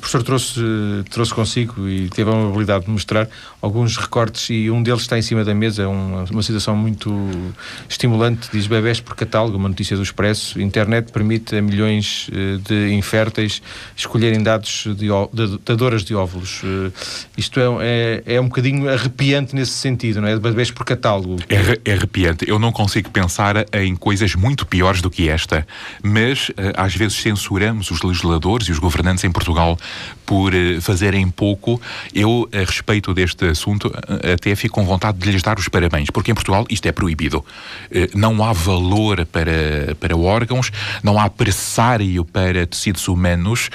professor 0.00 0.22
trouxe, 0.22 0.60
trouxe 1.10 1.34
consigo 1.34 1.88
e 1.88 2.08
teve 2.08 2.30
a 2.30 2.34
amabilidade 2.34 2.84
de 2.84 2.90
mostrar 2.90 3.28
alguns 3.60 3.96
recortes 3.96 4.50
e 4.50 4.70
um 4.70 4.82
deles 4.82 5.02
está 5.02 5.18
em 5.18 5.22
cima 5.22 5.44
da 5.44 5.54
mesa, 5.54 5.82
é 5.82 5.86
uma, 5.86 6.24
uma 6.24 6.42
situação 6.42 6.76
muito 6.76 7.30
estimulante, 7.88 8.48
diz 8.52 8.66
bebés 8.66 9.00
por 9.00 9.16
catálogo, 9.16 9.56
uma 9.56 9.68
notícia 9.68 9.96
do 9.96 10.02
Expresso. 10.02 10.60
Internet 10.60 11.10
permite 11.12 11.56
a 11.56 11.62
milhões 11.62 12.28
eh, 12.32 12.58
de 12.66 12.92
inférteis 12.94 13.62
escolherem 13.96 14.42
dados 14.42 14.84
de, 14.86 15.08
de, 15.32 15.58
dadoras 15.64 16.04
de 16.04 16.14
óvulos. 16.14 16.60
Eh, 16.64 16.90
isto 17.36 17.58
é, 17.58 17.64
é, 17.80 18.34
é, 18.36 18.40
um 18.40 18.48
bocadinho 18.48 18.88
arrepiante 18.88 19.54
nesse 19.54 19.72
sentido, 19.72 20.20
não 20.20 20.28
é? 20.28 20.38
Bebés 20.38 20.70
por 20.70 20.84
catálogo. 20.84 21.36
É, 21.48 21.90
é 21.90 21.94
arrepiante. 21.94 22.44
Eu 22.48 22.58
não 22.58 22.72
consigo 22.72 23.10
pensar 23.10 23.64
em 23.72 23.96
coisas 23.96 24.34
muito 24.34 24.66
piores 24.66 25.00
do 25.00 25.10
que 25.10 25.28
esta, 25.28 25.66
mas 26.02 26.50
eh, 26.56 26.72
às 26.76 26.94
vezes 26.94 27.16
censuramos 27.16 27.90
os 27.90 28.02
legisladores 28.02 28.68
e 28.68 28.72
os 28.72 28.78
governantes 28.78 29.24
em 29.24 29.30
Portugal 29.30 29.78
por 30.26 30.52
uh, 30.54 30.80
fazerem 30.80 31.28
pouco. 31.30 31.80
Eu, 32.14 32.48
a 32.52 32.58
respeito 32.58 33.12
deste 33.14 33.46
assunto, 33.46 33.92
até 34.32 34.54
fico 34.54 34.74
com 34.74 34.84
vontade 34.84 35.18
de 35.18 35.30
lhes 35.30 35.42
dar 35.42 35.58
os 35.58 35.68
parabéns, 35.68 36.10
porque 36.10 36.30
em 36.30 36.34
Portugal 36.34 36.66
isto 36.68 36.86
é 36.86 36.92
proibido. 36.92 37.44
não 38.14 38.42
há 38.42 38.52
valor 38.52 39.26
para, 39.26 39.94
para 40.00 40.16
órgãos, 40.16 40.70
não 41.02 41.18
há 41.18 41.28
pressário 41.28 42.24
para 42.24 42.66
tecidos 42.66 43.06
humanos, 43.08 43.70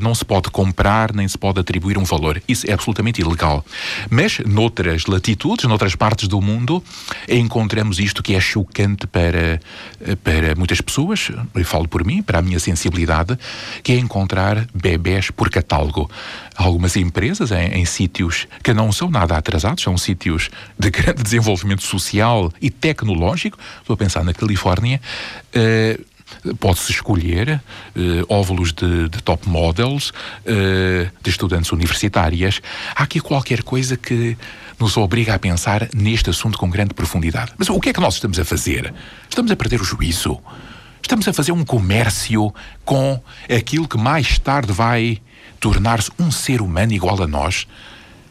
não 0.00 0.14
se 0.14 0.24
pode 0.24 0.50
comprar, 0.50 1.12
nem 1.12 1.26
se 1.26 1.38
pode 1.38 1.60
atribuir 1.60 1.96
um 1.98 2.04
valor. 2.04 2.42
Isso 2.48 2.68
é 2.68 2.72
absolutamente 2.72 3.20
ilegal. 3.20 3.64
Mas, 4.10 4.38
noutras 4.40 5.06
latitudes, 5.06 5.64
noutras 5.66 5.94
partes 5.94 6.28
do 6.28 6.40
mundo, 6.40 6.82
encontramos 7.28 7.98
isto 7.98 8.22
que 8.22 8.34
é 8.34 8.40
chocante 8.40 9.06
para, 9.06 9.60
para 10.22 10.54
muitas 10.56 10.80
pessoas, 10.80 11.30
eu 11.54 11.64
falo 11.64 11.88
por 11.88 12.04
mim, 12.04 12.22
para 12.22 12.38
a 12.38 12.42
minha 12.42 12.58
sensibilidade, 12.58 13.38
que 13.82 13.92
é 13.92 13.96
encontrar 13.96 14.66
bebés 14.74 15.30
por 15.30 15.43
catálogo. 15.50 16.10
Algumas 16.56 16.96
empresas 16.96 17.50
em, 17.50 17.80
em 17.80 17.84
sítios 17.84 18.46
que 18.62 18.72
não 18.72 18.92
são 18.92 19.10
nada 19.10 19.36
atrasados, 19.36 19.82
são 19.82 19.96
sítios 19.96 20.50
de 20.78 20.90
grande 20.90 21.22
desenvolvimento 21.24 21.82
social 21.82 22.52
e 22.60 22.70
tecnológico, 22.70 23.58
estou 23.80 23.94
a 23.94 23.96
pensar 23.96 24.24
na 24.24 24.32
Califórnia, 24.32 25.00
uh, 25.56 26.14
Pode-se 26.58 26.92
escolher 26.92 27.60
uh, 27.96 28.34
óvulos 28.34 28.72
de, 28.72 29.08
de, 29.08 29.22
top 29.22 29.48
models, 29.48 30.10
uh, 30.10 31.10
de 31.22 31.30
estudantes 31.30 31.70
universitárias. 31.72 32.60
Há 32.94 33.04
aqui 33.04 33.20
qualquer 33.20 33.62
coisa 33.62 33.96
que 33.96 34.36
nos 34.78 34.96
obriga 34.96 35.34
a 35.34 35.38
pensar 35.38 35.88
neste 35.94 36.30
assunto 36.30 36.58
com 36.58 36.68
grande 36.68 36.92
profundidade. 36.92 37.52
Mas 37.56 37.68
o 37.68 37.78
que 37.80 37.90
é 37.90 37.92
que 37.92 38.00
nós 38.00 38.14
estamos 38.14 38.38
a 38.38 38.44
fazer? 38.44 38.92
Estamos 39.28 39.50
a 39.50 39.56
perder 39.56 39.80
o 39.80 39.84
juízo. 39.84 40.38
Estamos 41.00 41.28
a 41.28 41.32
fazer 41.32 41.52
um 41.52 41.64
comércio 41.64 42.52
com 42.84 43.20
aquilo 43.54 43.86
que 43.86 43.98
mais 43.98 44.38
tarde 44.38 44.72
vai 44.72 45.20
tornar-se 45.64 46.10
um 46.18 46.30
ser 46.30 46.60
humano 46.60 46.92
igual 46.92 47.22
a 47.22 47.26
nós. 47.26 47.66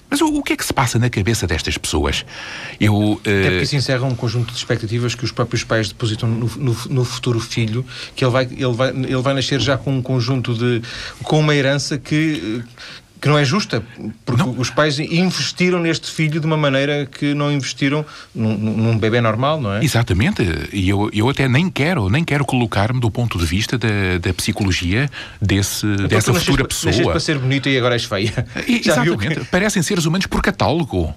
Mas 0.08 0.22
o, 0.22 0.28
o, 0.28 0.44
que 0.44 0.54
é 0.54 0.56
que 0.56 0.64
se 0.64 0.72
passa 0.72 1.00
na 1.00 1.10
cabeça 1.10 1.48
destas 1.48 1.76
pessoas? 1.76 2.24
Eu, 2.80 2.94
uh... 2.94 3.20
Até 3.22 3.50
porque 3.50 3.64
isso 3.64 3.76
encerra 3.76 4.06
um 4.06 4.14
conjunto 4.14 4.52
de 4.52 4.58
expectativas 4.60 5.16
que 5.16 5.26
os 5.26 5.32
próprios 5.32 5.64
pais 5.64 5.88
depositam 5.88 6.30
no, 6.30 6.46
no, 6.46 6.78
no, 6.92 7.04
futuro 7.04 7.40
filho, 7.40 7.84
que 8.16 8.24
ele 8.24 8.32
vai, 8.32 8.44
ele, 8.44 8.72
vai, 8.72 8.90
ele 8.90 9.16
vai 9.18 9.34
nascer 9.34 9.60
já 9.60 9.76
com 9.80 9.98
um 9.98 10.02
conjunto 10.04 10.54
de. 10.54 10.84
com 11.24 11.40
uma 11.40 11.56
herança 11.56 11.98
que, 11.98 12.64
que 13.24 13.30
não 13.30 13.38
é 13.38 13.46
justa, 13.46 13.82
porque 14.26 14.44
não. 14.44 14.60
os 14.60 14.70
pais 14.70 15.00
investiram 15.00 15.80
neste 15.80 16.12
filho 16.12 16.42
de 16.42 16.46
uma 16.46 16.58
maneira 16.58 17.06
que 17.06 17.34
não 17.34 17.50
investiram 17.50 18.06
num, 18.36 18.58
num 18.58 18.98
bebê 18.98 19.22
normal, 19.22 19.62
não 19.62 19.76
é? 19.76 19.82
Exatamente, 19.82 20.44
e 20.74 20.90
eu, 20.90 21.10
eu 21.14 21.30
até 21.30 21.48
nem 21.48 21.70
quero, 21.70 22.10
nem 22.10 22.22
quero 22.22 22.44
colocar-me 22.44 23.00
do 23.00 23.10
ponto 23.10 23.40
de 23.40 23.46
vista 23.46 23.78
da, 23.78 24.18
da 24.22 24.34
psicologia 24.34 25.10
desse, 25.42 25.86
então, 25.86 26.08
dessa 26.08 26.34
futura 26.34 26.66
pessoa. 26.66 26.92
Nasceste 26.92 27.12
para 27.12 27.20
ser 27.22 27.40
bonita 27.40 27.70
e 27.70 27.78
agora 27.78 27.96
és 27.96 28.04
feia. 28.04 28.46
exatamente, 28.68 29.40
que... 29.40 29.46
parecem 29.46 29.82
seres 29.82 30.04
humanos 30.04 30.28
por 30.28 30.42
catálogo. 30.42 31.16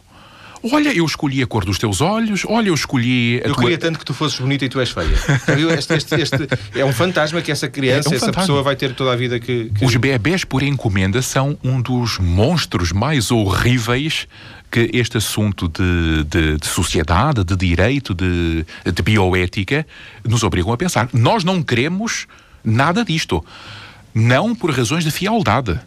Olha, 0.73 0.93
eu 0.97 1.05
escolhi 1.05 1.43
a 1.43 1.47
cor 1.47 1.65
dos 1.65 1.79
teus 1.79 2.01
olhos, 2.01 2.45
olha, 2.47 2.69
eu 2.69 2.75
escolhi. 2.75 3.41
eu 3.45 3.55
tua... 3.55 3.63
queria 3.63 3.79
tanto 3.79 3.99
que 3.99 4.05
tu 4.05 4.15
fosses 4.15 4.39
bonita 4.39 4.65
e 4.65 4.69
tu 4.69 4.81
és 4.81 4.91
feia. 4.91 5.15
Este, 5.77 5.95
este, 5.95 6.15
este, 6.15 6.49
é 6.75 6.85
um 6.85 6.93
fantasma 6.93 7.41
que 7.41 7.51
essa 7.51 7.69
criança, 7.69 8.09
é 8.09 8.13
um 8.13 8.17
essa 8.17 8.27
fantasma. 8.27 8.43
pessoa 8.43 8.63
vai 8.63 8.77
ter 8.77 8.95
toda 8.95 9.13
a 9.13 9.17
vida 9.17 9.39
que, 9.39 9.71
que. 9.71 9.85
Os 9.85 9.95
bebés 9.97 10.45
por 10.45 10.63
encomenda 10.63 11.21
são 11.23 11.59
um 11.63 11.81
dos 11.81 12.19
monstros 12.19 12.93
mais 12.93 13.31
horríveis 13.31 14.27
que 14.71 14.91
este 14.93 15.17
assunto 15.17 15.69
de, 15.69 16.25
de, 16.25 16.57
de, 16.59 16.67
sociedade, 16.67 17.45
de 17.45 17.57
direito, 17.57 18.15
de, 18.15 18.67
de 18.85 19.03
bioética, 19.03 19.87
nos 20.25 20.43
obrigam 20.43 20.73
a 20.73 20.77
pensar. 20.77 21.09
Nós 21.13 21.45
não 21.45 21.63
queremos 21.63 22.27
nada 22.65 23.05
disto. 23.05 23.45
Não 24.15 24.55
por 24.55 24.71
razões 24.71 25.05
de 25.05 25.11
fialdade. 25.11 25.79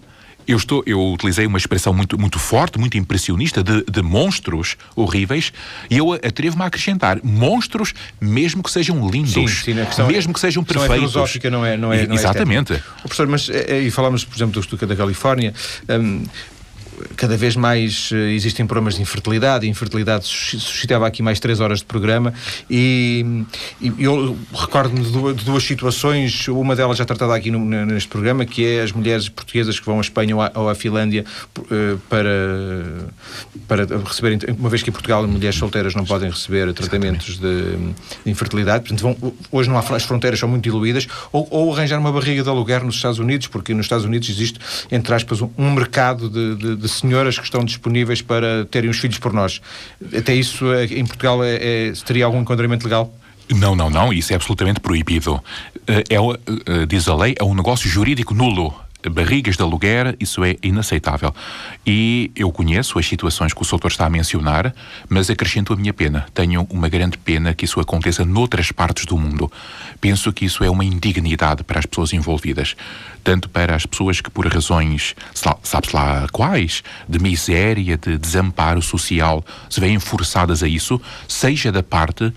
Eu, 0.49 0.57
estou, 0.57 0.81
eu 0.83 0.99
utilizei 1.13 1.45
uma 1.45 1.59
expressão 1.59 1.93
muito, 1.93 2.19
muito 2.19 2.39
forte, 2.39 2.79
muito 2.79 2.97
impressionista, 2.97 3.63
de, 3.63 3.83
de 3.83 4.01
monstros 4.01 4.77
horríveis, 4.95 5.53
e 5.91 5.97
eu 5.97 6.13
atrevo-me 6.13 6.63
a 6.63 6.65
acrescentar 6.65 7.19
monstros, 7.23 7.93
mesmo 8.19 8.63
que 8.63 8.71
sejam 8.71 9.07
lindos, 9.07 9.31
sim, 9.31 9.47
sim, 9.47 9.73
mesmo 10.07 10.31
é, 10.31 10.33
que 10.33 10.39
sejam 10.39 10.63
perfeitos. 10.63 10.95
É 10.95 10.97
filosófica, 10.97 11.51
não 11.51 11.63
é, 11.63 11.77
não 11.77 11.93
é, 11.93 12.07
não 12.07 12.15
é 12.15 12.17
Exatamente. 12.17 12.73
Oh, 12.73 13.01
professor, 13.01 13.27
mas, 13.27 13.47
eh, 13.47 13.81
e 13.81 13.91
falámos, 13.91 14.25
por 14.25 14.35
exemplo, 14.35 14.53
do 14.53 14.59
Estuca 14.59 14.87
da 14.87 14.95
Califórnia. 14.95 15.53
Um, 15.87 16.23
cada 17.15 17.37
vez 17.37 17.55
mais 17.55 18.09
eh, 18.13 18.33
existem 18.33 18.65
problemas 18.65 18.95
de 18.95 19.01
infertilidade. 19.01 19.65
A 19.65 19.69
infertilidade 19.69 20.25
suscitava 20.25 21.07
aqui 21.07 21.21
mais 21.21 21.39
três 21.39 21.59
horas 21.59 21.79
de 21.79 21.85
programa 21.85 22.33
e, 22.69 23.43
e 23.81 23.93
eu 23.99 24.37
recordo-me 24.53 25.01
de, 25.01 25.43
duas, 25.43 25.63
situações, 25.63 26.47
uma 26.47 26.75
delas 26.75 26.97
já 26.97 27.05
tratada 27.05 27.35
aqui 27.35 27.51
no, 27.51 27.59
neste 27.59 28.09
programa, 28.09 28.45
que 28.45 28.65
é 28.65 28.81
as 28.81 28.91
mulheres 28.91 29.29
portuguesas 29.29 29.79
que 29.79 29.85
vão 29.85 29.97
à 29.97 30.01
Espanha 30.01 30.35
ou 30.35 30.41
à, 30.41 30.51
ou 30.55 30.69
à 30.69 30.75
Finlândia 30.75 31.25
uh, 31.57 31.97
para, 32.09 33.07
para 33.67 33.85
receberem, 34.05 34.39
uma 34.57 34.69
vez 34.69 34.81
que 34.81 34.89
em 34.89 34.93
Portugal 34.93 35.27
mulheres 35.27 35.55
solteiras 35.55 35.95
não 35.95 36.05
podem 36.05 36.29
receber 36.29 36.73
tratamentos 36.73 37.37
de, 37.37 37.75
de 38.25 38.31
infertilidade, 38.31 38.87
portanto 38.87 39.01
vão, 39.01 39.33
hoje 39.51 39.69
não 39.69 39.77
há, 39.77 39.79
as 39.95 40.03
fronteiras 40.03 40.39
são 40.39 40.49
muito 40.49 40.63
diluídas, 40.63 41.07
ou, 41.31 41.47
ou, 41.49 41.73
arranjar 41.73 41.99
uma 41.99 42.11
barriga 42.11 42.43
de 42.43 42.49
aluguer 42.49 42.83
nos 42.83 42.95
Estados 42.95 43.19
Unidos, 43.19 43.47
porque 43.47 43.73
nos 43.73 43.85
Estados 43.85 44.05
Unidos 44.05 44.29
existe, 44.29 44.59
entre 44.91 45.13
aspas, 45.13 45.41
um, 45.41 45.49
um 45.57 45.71
mercado 45.71 46.29
de, 46.29 46.55
de, 46.55 46.75
de 46.75 46.88
senhoras 46.91 47.37
que 47.37 47.43
estão 47.43 47.63
disponíveis 47.63 48.21
para 48.21 48.65
terem 48.65 48.89
os 48.89 48.97
filhos 48.97 49.17
por 49.17 49.33
nós. 49.33 49.61
Até 50.15 50.33
isso 50.33 50.71
é, 50.73 50.85
em 50.85 51.05
Portugal 51.05 51.43
é, 51.43 51.55
é, 51.55 51.93
teria 52.05 52.25
algum 52.25 52.41
enquadramento 52.41 52.85
legal? 52.85 53.13
Não, 53.55 53.75
não, 53.75 53.89
não, 53.89 54.13
isso 54.13 54.31
é 54.31 54.35
absolutamente 54.35 54.79
proibido. 54.79 55.41
É, 55.87 56.03
é, 56.09 56.85
diz 56.85 57.07
a 57.07 57.15
lei, 57.15 57.35
é 57.39 57.43
um 57.43 57.55
negócio 57.55 57.89
jurídico 57.89 58.33
nulo 58.33 58.73
barrigas 59.07 59.55
de 59.55 59.63
aluguer, 59.63 60.15
isso 60.19 60.43
é 60.43 60.57
inaceitável. 60.61 61.33
E 61.85 62.31
eu 62.35 62.51
conheço 62.51 62.99
as 62.99 63.07
situações 63.07 63.53
que 63.53 63.61
o 63.61 63.65
Soutor 63.65 63.91
está 63.91 64.05
a 64.05 64.09
mencionar, 64.09 64.73
mas 65.07 65.29
acrescento 65.29 65.71
a 65.71 65.75
minha 65.75 65.93
pena. 65.93 66.25
Tenho 66.33 66.67
uma 66.69 66.89
grande 66.89 67.17
pena 67.17 67.53
que 67.53 67.65
isso 67.65 67.79
aconteça 67.79 68.25
noutras 68.25 68.71
partes 68.71 69.05
do 69.05 69.17
mundo. 69.17 69.51
Penso 70.01 70.33
que 70.33 70.45
isso 70.45 70.63
é 70.63 70.69
uma 70.69 70.83
indignidade 70.83 71.63
para 71.63 71.79
as 71.79 71.85
pessoas 71.85 72.11
envolvidas. 72.11 72.75
Tanto 73.23 73.47
para 73.49 73.75
as 73.75 73.85
pessoas 73.85 74.19
que, 74.19 74.29
por 74.29 74.47
razões, 74.47 75.15
sabe-se 75.33 75.95
lá 75.95 76.27
quais, 76.31 76.83
de 77.07 77.19
miséria, 77.19 77.97
de 77.97 78.17
desamparo 78.17 78.81
social, 78.81 79.43
se 79.69 79.79
veem 79.79 79.99
forçadas 79.99 80.63
a 80.63 80.67
isso, 80.67 80.99
seja 81.27 81.71
da 81.71 81.83
parte 81.83 82.33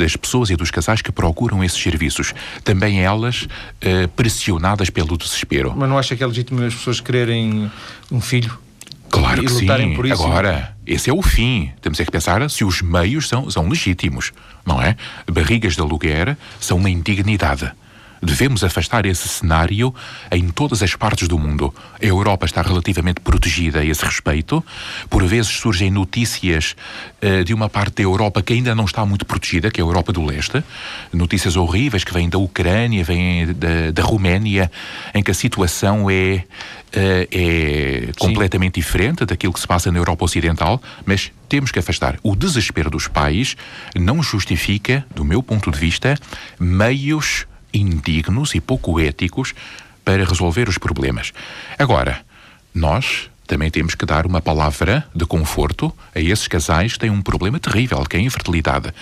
das 0.00 0.16
pessoas 0.16 0.50
e 0.50 0.56
dos 0.56 0.70
casais 0.70 1.02
que 1.02 1.12
procuram 1.12 1.62
esses 1.62 1.80
serviços, 1.80 2.34
também 2.64 3.00
elas 3.00 3.42
uh, 3.42 4.08
pressionadas 4.16 4.90
pelo 4.90 5.16
desespero. 5.16 5.74
Mas 5.76 5.88
não 5.88 5.98
acha 5.98 6.16
que 6.16 6.24
é 6.24 6.26
legítimo 6.26 6.64
as 6.64 6.74
pessoas 6.74 7.00
quererem 7.00 7.70
um 8.10 8.20
filho? 8.20 8.58
Claro 9.10 9.42
que 9.42 9.50
sim. 9.50 9.68
Agora, 10.12 10.74
esse 10.86 11.10
é 11.10 11.12
o 11.12 11.20
fim. 11.20 11.72
Temos 11.82 11.98
é 12.00 12.04
que 12.04 12.12
pensar 12.12 12.48
se 12.48 12.64
os 12.64 12.80
meios 12.80 13.28
são, 13.28 13.50
são 13.50 13.68
legítimos, 13.68 14.32
não 14.64 14.80
é? 14.80 14.96
Barrigas 15.30 15.74
de 15.74 15.80
aluguer 15.80 16.36
são 16.60 16.78
uma 16.78 16.88
indignidade. 16.88 17.72
Devemos 18.22 18.62
afastar 18.62 19.06
esse 19.06 19.26
cenário 19.28 19.94
em 20.30 20.48
todas 20.50 20.82
as 20.82 20.94
partes 20.94 21.26
do 21.26 21.38
mundo. 21.38 21.74
A 22.00 22.04
Europa 22.04 22.44
está 22.44 22.60
relativamente 22.60 23.20
protegida 23.20 23.80
a 23.80 23.84
esse 23.84 24.04
respeito. 24.04 24.64
Por 25.08 25.24
vezes 25.24 25.50
surgem 25.50 25.90
notícias 25.90 26.76
uh, 27.22 27.42
de 27.44 27.54
uma 27.54 27.68
parte 27.68 27.96
da 27.96 28.02
Europa 28.02 28.42
que 28.42 28.52
ainda 28.52 28.74
não 28.74 28.84
está 28.84 29.06
muito 29.06 29.24
protegida, 29.24 29.70
que 29.70 29.80
é 29.80 29.84
a 29.84 29.86
Europa 29.86 30.12
do 30.12 30.24
Leste. 30.24 30.62
Notícias 31.12 31.56
horríveis 31.56 32.04
que 32.04 32.12
vêm 32.12 32.28
da 32.28 32.38
Ucrânia, 32.38 33.02
vêm 33.02 33.52
da, 33.54 33.90
da 33.92 34.02
Roménia, 34.02 34.70
em 35.14 35.22
que 35.22 35.30
a 35.30 35.34
situação 35.34 36.10
é, 36.10 36.44
uh, 36.44 37.28
é 37.30 38.10
completamente 38.18 38.74
diferente 38.74 39.24
daquilo 39.24 39.52
que 39.52 39.60
se 39.60 39.66
passa 39.66 39.90
na 39.90 39.98
Europa 39.98 40.24
Ocidental, 40.24 40.80
mas 41.06 41.32
temos 41.48 41.72
que 41.72 41.78
afastar. 41.78 42.18
O 42.22 42.36
desespero 42.36 42.90
dos 42.90 43.08
pais 43.08 43.56
não 43.96 44.22
justifica, 44.22 45.04
do 45.14 45.24
meu 45.24 45.42
ponto 45.42 45.70
de 45.70 45.78
vista, 45.78 46.16
meios 46.58 47.46
indignos 47.72 48.54
e 48.54 48.60
pouco 48.60 48.98
éticos 49.00 49.54
para 50.04 50.24
resolver 50.24 50.68
os 50.68 50.78
problemas. 50.78 51.32
Agora, 51.78 52.20
nós 52.74 53.30
também 53.50 53.68
temos 53.68 53.96
que 53.96 54.06
dar 54.06 54.26
uma 54.26 54.40
palavra 54.40 55.04
de 55.12 55.26
conforto 55.26 55.92
a 56.14 56.20
esses 56.20 56.46
casais 56.46 56.92
que 56.92 57.00
têm 57.00 57.10
um 57.10 57.20
problema 57.20 57.58
terrível, 57.58 58.00
que 58.04 58.16
é 58.16 58.20
a 58.20 58.22
infertilidade. 58.22 58.94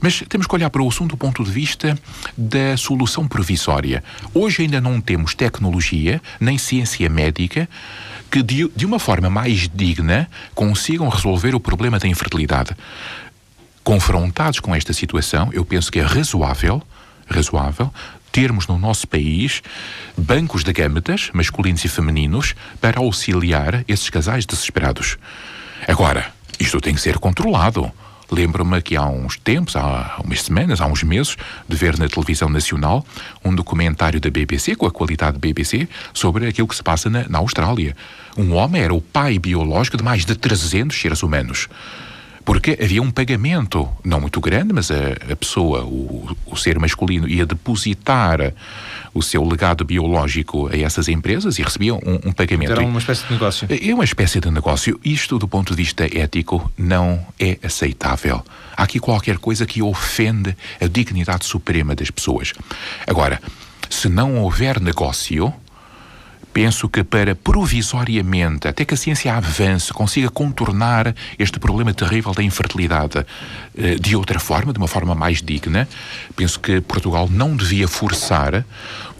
Mas 0.00 0.22
temos 0.28 0.46
que 0.46 0.54
olhar 0.54 0.70
para 0.70 0.80
o 0.80 0.88
assunto 0.88 1.10
do 1.10 1.16
ponto 1.16 1.42
de 1.42 1.50
vista 1.50 1.98
da 2.38 2.76
solução 2.76 3.26
provisória. 3.26 4.04
Hoje 4.32 4.62
ainda 4.62 4.80
não 4.80 5.00
temos 5.00 5.34
tecnologia 5.34 6.22
nem 6.38 6.56
ciência 6.56 7.08
médica 7.08 7.68
que, 8.30 8.44
de, 8.44 8.70
de 8.76 8.86
uma 8.86 9.00
forma 9.00 9.28
mais 9.28 9.68
digna, 9.68 10.30
consigam 10.54 11.08
resolver 11.08 11.52
o 11.56 11.58
problema 11.58 11.98
da 11.98 12.06
infertilidade. 12.06 12.76
Confrontados 13.82 14.60
com 14.60 14.72
esta 14.72 14.92
situação, 14.92 15.50
eu 15.52 15.64
penso 15.64 15.90
que 15.90 15.98
é 15.98 16.02
razoável 16.02 16.80
razoável 17.30 17.92
termos 18.32 18.66
no 18.66 18.78
nosso 18.78 19.06
país 19.08 19.62
bancos 20.16 20.62
de 20.64 20.72
gametas, 20.72 21.30
masculinos 21.32 21.84
e 21.84 21.88
femininos, 21.88 22.54
para 22.80 23.00
auxiliar 23.00 23.84
esses 23.88 24.08
casais 24.08 24.46
desesperados. 24.46 25.18
Agora, 25.86 26.32
isto 26.58 26.80
tem 26.80 26.94
que 26.94 27.00
ser 27.00 27.18
controlado. 27.18 27.90
Lembro-me 28.30 28.80
que 28.80 28.96
há 28.96 29.06
uns 29.06 29.36
tempos, 29.36 29.74
há 29.74 30.20
umas 30.22 30.42
semanas, 30.42 30.80
há 30.80 30.86
uns 30.86 31.02
meses, 31.02 31.36
de 31.68 31.76
ver 31.76 31.98
na 31.98 32.08
televisão 32.08 32.48
nacional 32.48 33.04
um 33.44 33.52
documentário 33.52 34.20
da 34.20 34.30
BBC, 34.30 34.76
com 34.76 34.86
a 34.86 34.90
qualidade 34.90 35.32
da 35.32 35.40
BBC, 35.40 35.88
sobre 36.14 36.46
aquilo 36.46 36.68
que 36.68 36.76
se 36.76 36.82
passa 36.82 37.10
na, 37.10 37.28
na 37.28 37.38
Austrália. 37.38 37.96
Um 38.36 38.54
homem 38.54 38.82
era 38.82 38.94
o 38.94 39.00
pai 39.00 39.36
biológico 39.38 39.96
de 39.96 40.04
mais 40.04 40.24
de 40.24 40.36
300 40.36 40.96
seres 40.96 41.22
humanos 41.24 41.68
porque 42.50 42.76
havia 42.82 43.00
um 43.00 43.12
pagamento, 43.12 43.88
não 44.04 44.20
muito 44.20 44.40
grande, 44.40 44.72
mas 44.72 44.90
a, 44.90 45.12
a 45.32 45.36
pessoa, 45.36 45.84
o, 45.84 46.36
o, 46.44 46.56
ser 46.56 46.80
masculino, 46.80 47.28
ia 47.28 47.46
depositar 47.46 48.52
o 49.14 49.22
seu 49.22 49.44
legado 49.46 49.84
biológico 49.84 50.66
a 50.66 50.76
essas 50.76 51.06
empresas 51.06 51.60
e 51.60 51.62
recebia 51.62 51.94
um, 51.94 52.18
um 52.24 52.32
pagamento. 52.32 52.72
Era 52.72 52.82
uma 52.82 52.98
espécie 52.98 53.24
de 53.24 53.34
negócio. 53.34 53.68
É 53.70 53.94
uma 53.94 54.02
espécie 54.02 54.40
de 54.40 54.50
negócio. 54.50 54.98
Isto, 55.04 55.38
do 55.38 55.46
ponto 55.46 55.76
de 55.76 55.76
vista 55.76 56.04
ético, 56.06 56.72
não 56.76 57.24
é 57.38 57.56
aceitável. 57.62 58.44
Há 58.76 58.82
aqui 58.82 58.98
qualquer 58.98 59.38
coisa 59.38 59.64
que 59.64 59.80
ofende 59.80 60.56
a 60.80 60.88
dignidade 60.88 61.44
suprema 61.44 61.94
das 61.94 62.10
pessoas. 62.10 62.52
Agora, 63.06 63.40
se 63.88 64.08
não 64.08 64.38
houver 64.38 64.80
negócio, 64.80 65.54
penso 66.52 66.88
que 66.88 67.04
para 67.04 67.34
provisoriamente, 67.34 68.68
até 68.68 68.84
que 68.84 68.94
a 68.94 68.96
ciência 68.96 69.34
avance, 69.34 69.92
consiga 69.92 70.30
contornar 70.30 71.14
este 71.38 71.58
problema 71.58 71.94
terrível 71.94 72.32
da 72.32 72.42
infertilidade 72.42 73.24
eh, 73.76 73.96
de 73.96 74.16
outra 74.16 74.38
forma, 74.40 74.72
de 74.72 74.78
uma 74.78 74.88
forma 74.88 75.14
mais 75.14 75.40
digna, 75.42 75.88
penso 76.36 76.58
que 76.60 76.80
Portugal 76.80 77.28
não 77.30 77.56
devia 77.56 77.86
forçar 77.86 78.64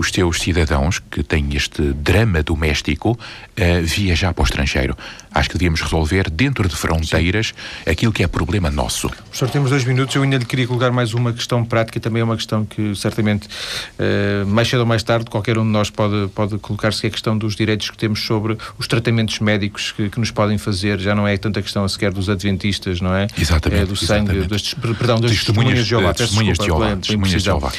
os 0.01 0.09
seus 0.09 0.39
cidadãos 0.41 0.99
que 0.99 1.23
têm 1.23 1.55
este 1.55 1.93
drama 1.93 2.43
doméstico 2.43 3.19
a 3.55 3.83
viajar 3.83 4.33
para 4.33 4.43
o 4.43 4.45
estrangeiro. 4.47 4.97
Acho 5.31 5.51
que 5.51 5.59
devíamos 5.59 5.83
resolver 5.83 6.31
dentro 6.31 6.67
de 6.67 6.75
fronteiras 6.75 7.49
Sim. 7.49 7.91
aquilo 7.91 8.11
que 8.11 8.23
é 8.23 8.27
problema 8.27 8.71
nosso. 8.71 9.11
Professor, 9.11 9.51
temos 9.51 9.69
dois 9.69 9.85
minutos. 9.85 10.17
Eu 10.17 10.23
ainda 10.23 10.39
lhe 10.39 10.47
queria 10.47 10.67
colocar 10.67 10.91
mais 10.91 11.13
uma 11.13 11.35
questão 11.35 11.63
prática, 11.63 12.01
também 12.01 12.23
é 12.23 12.25
uma 12.25 12.37
questão 12.37 12.65
que 12.65 12.95
certamente 12.97 13.47
uh, 13.47 14.47
mais 14.47 14.69
cedo 14.69 14.81
ou 14.81 14.87
mais 14.87 15.03
tarde 15.03 15.27
qualquer 15.27 15.59
um 15.59 15.65
de 15.65 15.71
nós 15.71 15.91
pode, 15.91 16.29
pode 16.29 16.57
colocar-se, 16.59 17.03
que 17.03 17.07
é 17.07 17.09
a 17.09 17.13
questão 17.13 17.37
dos 17.37 17.55
direitos 17.55 17.91
que 17.91 17.99
temos 17.99 18.25
sobre 18.25 18.57
os 18.79 18.89
tratamentos 18.89 19.39
médicos 19.39 19.93
que, 19.93 20.09
que 20.09 20.19
nos 20.19 20.31
podem 20.31 20.57
fazer. 20.57 20.99
Já 20.99 21.15
não 21.15 21.29
é 21.29 21.37
tanta 21.37 21.61
questão 21.61 21.87
sequer 21.87 22.11
dos 22.11 22.31
adventistas, 22.31 23.03
não 23.03 23.15
é? 23.15 23.27
Exatamente. 23.39 23.83
É 23.83 23.85
do 23.85 23.97
sangue, 23.97 24.33
exatamente. 24.33 24.49
Das, 24.49 24.97
perdão, 24.97 25.21
das 25.21 25.33
testemunhas 25.33 25.79
de 25.81 25.85
Jeová. 25.85 26.15
Testemunhas 26.15 26.59
de 26.59 26.65
Jeová. 26.65 26.97
Testemunhas 26.97 27.43
de 27.43 27.45
Jeová. 27.45 27.73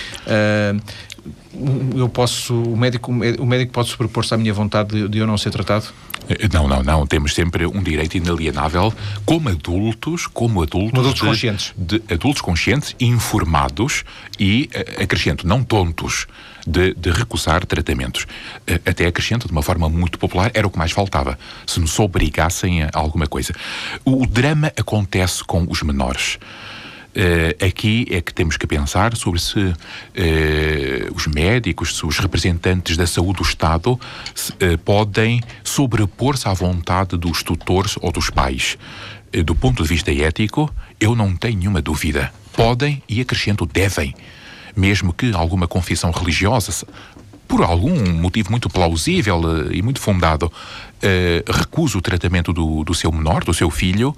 Eu 1.95 2.07
posso, 2.07 2.53
o 2.53 2.77
médico, 2.77 3.11
o 3.11 3.45
médico 3.45 3.73
pode 3.73 3.89
sobrepor-se 3.89 4.33
à 4.33 4.37
minha 4.37 4.53
vontade 4.53 4.89
de, 4.89 5.09
de 5.09 5.17
eu 5.17 5.27
não 5.27 5.37
ser 5.37 5.51
tratado? 5.51 5.87
Eh, 6.29 6.47
não, 6.51 6.67
não, 6.67 6.83
não. 6.83 7.05
Temos 7.05 7.33
sempre 7.33 7.65
um 7.65 7.81
direito 7.81 8.15
inalienável 8.17 8.93
como 9.25 9.49
adultos, 9.49 10.27
como 10.27 10.61
adultos, 10.61 10.91
como 10.91 11.01
adultos 11.01 11.21
de, 11.21 11.27
conscientes, 11.27 11.73
de 11.75 12.03
adultos 12.09 12.41
conscientes, 12.41 12.95
informados 12.99 14.03
e 14.39 14.69
eh, 14.73 15.03
acrescento 15.03 15.45
não 15.45 15.63
tontos 15.63 16.27
de, 16.65 16.93
de, 16.93 17.09
recusar 17.11 17.65
tratamentos. 17.65 18.25
Eh, 18.65 18.79
até 18.85 19.05
acrescento 19.05 19.47
de 19.47 19.51
uma 19.51 19.61
forma 19.61 19.89
muito 19.89 20.17
popular 20.17 20.51
era 20.53 20.65
o 20.65 20.69
que 20.69 20.77
mais 20.77 20.91
faltava. 20.91 21.37
Se 21.65 21.79
nos 21.79 21.97
obrigassem 21.99 22.83
a 22.83 22.89
alguma 22.93 23.27
coisa. 23.27 23.53
O 24.05 24.25
drama 24.25 24.71
acontece 24.77 25.43
com 25.43 25.65
os 25.69 25.81
menores. 25.81 26.37
Uh, 27.11 27.65
aqui 27.65 28.07
é 28.09 28.21
que 28.21 28.33
temos 28.33 28.55
que 28.55 28.65
pensar 28.65 29.17
sobre 29.17 29.41
se 29.41 29.59
uh, 29.59 29.73
os 31.13 31.27
médicos, 31.27 31.97
se 31.97 32.05
os 32.05 32.17
representantes 32.19 32.95
da 32.95 33.05
saúde 33.05 33.39
do 33.39 33.43
Estado 33.43 33.99
se, 34.33 34.53
uh, 34.53 34.77
podem 34.85 35.41
sobrepor-se 35.61 36.47
à 36.47 36.53
vontade 36.53 37.17
dos 37.17 37.43
tutores 37.43 37.97
ou 38.01 38.13
dos 38.13 38.29
pais. 38.29 38.77
do 39.45 39.53
ponto 39.53 39.83
de 39.83 39.89
vista 39.89 40.11
ético, 40.11 40.73
eu 40.99 41.13
não 41.13 41.35
tenho 41.35 41.57
nenhuma 41.57 41.81
dúvida. 41.81 42.33
Podem 42.53 43.03
e 43.09 43.19
acrescento 43.19 43.65
devem. 43.65 44.15
Mesmo 44.73 45.11
que 45.11 45.33
alguma 45.33 45.67
confissão 45.67 46.11
religiosa 46.11 46.87
por 47.45 47.61
algum 47.61 48.13
motivo 48.13 48.49
muito 48.49 48.69
plausível 48.69 49.69
e 49.73 49.81
muito 49.81 49.99
fundado, 49.99 50.49
uh, 51.01 51.51
recusa 51.51 51.97
o 51.97 52.01
tratamento 52.01 52.53
do, 52.53 52.83
do 52.83 52.93
seu 52.93 53.11
menor, 53.11 53.43
do 53.43 53.53
seu 53.53 53.69
filho, 53.69 54.15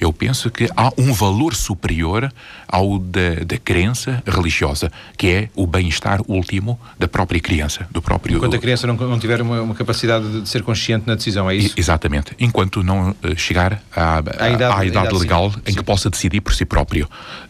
eu 0.00 0.12
penso 0.12 0.50
que 0.50 0.68
há 0.76 0.90
um 0.98 1.12
valor 1.12 1.54
superior 1.54 2.32
ao 2.66 2.98
da, 2.98 3.44
da 3.46 3.58
crença 3.58 4.22
religiosa, 4.26 4.90
que 5.16 5.28
é 5.28 5.48
o 5.54 5.66
bem-estar 5.66 6.20
último 6.26 6.78
da 6.98 7.06
própria 7.06 7.40
criança, 7.40 7.86
do 7.90 8.02
próprio... 8.02 8.36
Enquanto 8.36 8.56
a 8.56 8.58
criança 8.58 8.86
não, 8.86 8.96
não 8.96 9.18
tiver 9.18 9.40
uma, 9.40 9.62
uma, 9.62 9.74
capacidade 9.74 10.42
de 10.42 10.48
ser 10.48 10.62
consciente 10.62 11.06
na 11.06 11.14
decisão, 11.14 11.48
é 11.48 11.54
isso? 11.54 11.74
exatamente. 11.76 12.32
Enquanto 12.38 12.82
não 12.82 13.10
uh, 13.10 13.16
chegar 13.36 13.82
à, 13.94 14.16
à, 14.38 14.50
idade, 14.50 14.80
à 14.80 14.84
idade, 14.84 15.14
legal 15.14 15.50
sim. 15.50 15.60
em 15.66 15.70
sim. 15.72 15.78
que 15.78 15.84
possa 15.84 16.10
decidir 16.10 16.40
por 16.40 16.54
si 16.54 16.64
próprio. 16.64 17.08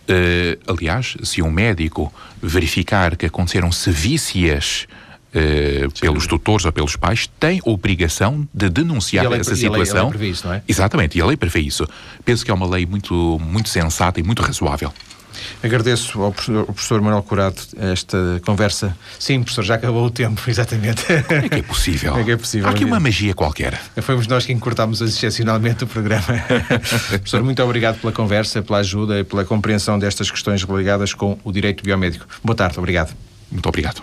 Uh, 0.08 0.72
aliás, 0.72 1.16
se 1.22 1.40
um 1.40 1.50
médico 1.50 2.12
verificar 2.42 3.16
que 3.16 3.26
aconteceram 3.26 3.70
sevícias 3.70 4.86
Uh, 5.34 5.90
pelos 5.98 6.26
tutores 6.26 6.66
ou 6.66 6.72
pelos 6.72 6.94
pais, 6.94 7.26
tem 7.40 7.58
obrigação 7.64 8.46
de 8.52 8.68
denunciar 8.68 9.26
lei, 9.26 9.40
essa 9.40 9.56
situação. 9.56 9.96
E 9.96 9.98
a 9.98 10.02
lei, 10.02 10.10
prevê 10.10 10.28
isso, 10.28 10.46
não 10.46 10.54
é? 10.54 10.62
Exatamente, 10.68 11.16
e 11.16 11.22
a 11.22 11.26
lei 11.26 11.38
prevê 11.38 11.60
isso. 11.60 11.88
Penso 12.22 12.44
que 12.44 12.50
é 12.50 12.54
uma 12.54 12.68
lei 12.68 12.84
muito, 12.84 13.38
muito 13.40 13.70
sensata 13.70 14.20
e 14.20 14.22
muito 14.22 14.42
razoável. 14.42 14.92
Agradeço 15.62 16.20
ao 16.22 16.32
professor, 16.32 16.58
ao 16.58 16.66
professor 16.66 17.00
Manuel 17.00 17.22
Curado 17.22 17.56
esta 17.76 18.40
conversa. 18.44 18.96
Sim, 19.18 19.40
professor, 19.42 19.64
já 19.64 19.74
acabou 19.74 20.04
o 20.04 20.10
tempo, 20.10 20.40
exatamente. 20.48 21.04
Como 21.04 21.40
é 21.40 21.48
que 21.48 21.58
é 21.60 21.62
possível? 21.62 22.10
Como 22.10 22.22
é 22.22 22.24
que 22.24 22.30
é 22.32 22.36
possível? 22.36 22.68
Há 22.68 22.70
aqui 22.70 22.84
uma 22.84 23.00
magia 23.00 23.34
qualquer. 23.34 23.80
Fomos 24.02 24.26
nós 24.26 24.44
que 24.44 24.52
encurtámos 24.52 25.00
excepcionalmente 25.00 25.84
o 25.84 25.86
programa. 25.86 26.24
professor, 27.08 27.42
muito 27.42 27.62
obrigado 27.62 28.00
pela 28.00 28.12
conversa, 28.12 28.62
pela 28.62 28.78
ajuda 28.78 29.20
e 29.20 29.24
pela 29.24 29.44
compreensão 29.44 29.98
destas 29.98 30.30
questões 30.30 30.62
ligadas 30.62 31.14
com 31.14 31.38
o 31.44 31.52
direito 31.52 31.84
biomédico. 31.84 32.26
Boa 32.42 32.56
tarde, 32.56 32.78
obrigado. 32.78 33.14
Muito 33.50 33.68
obrigado. 33.68 34.02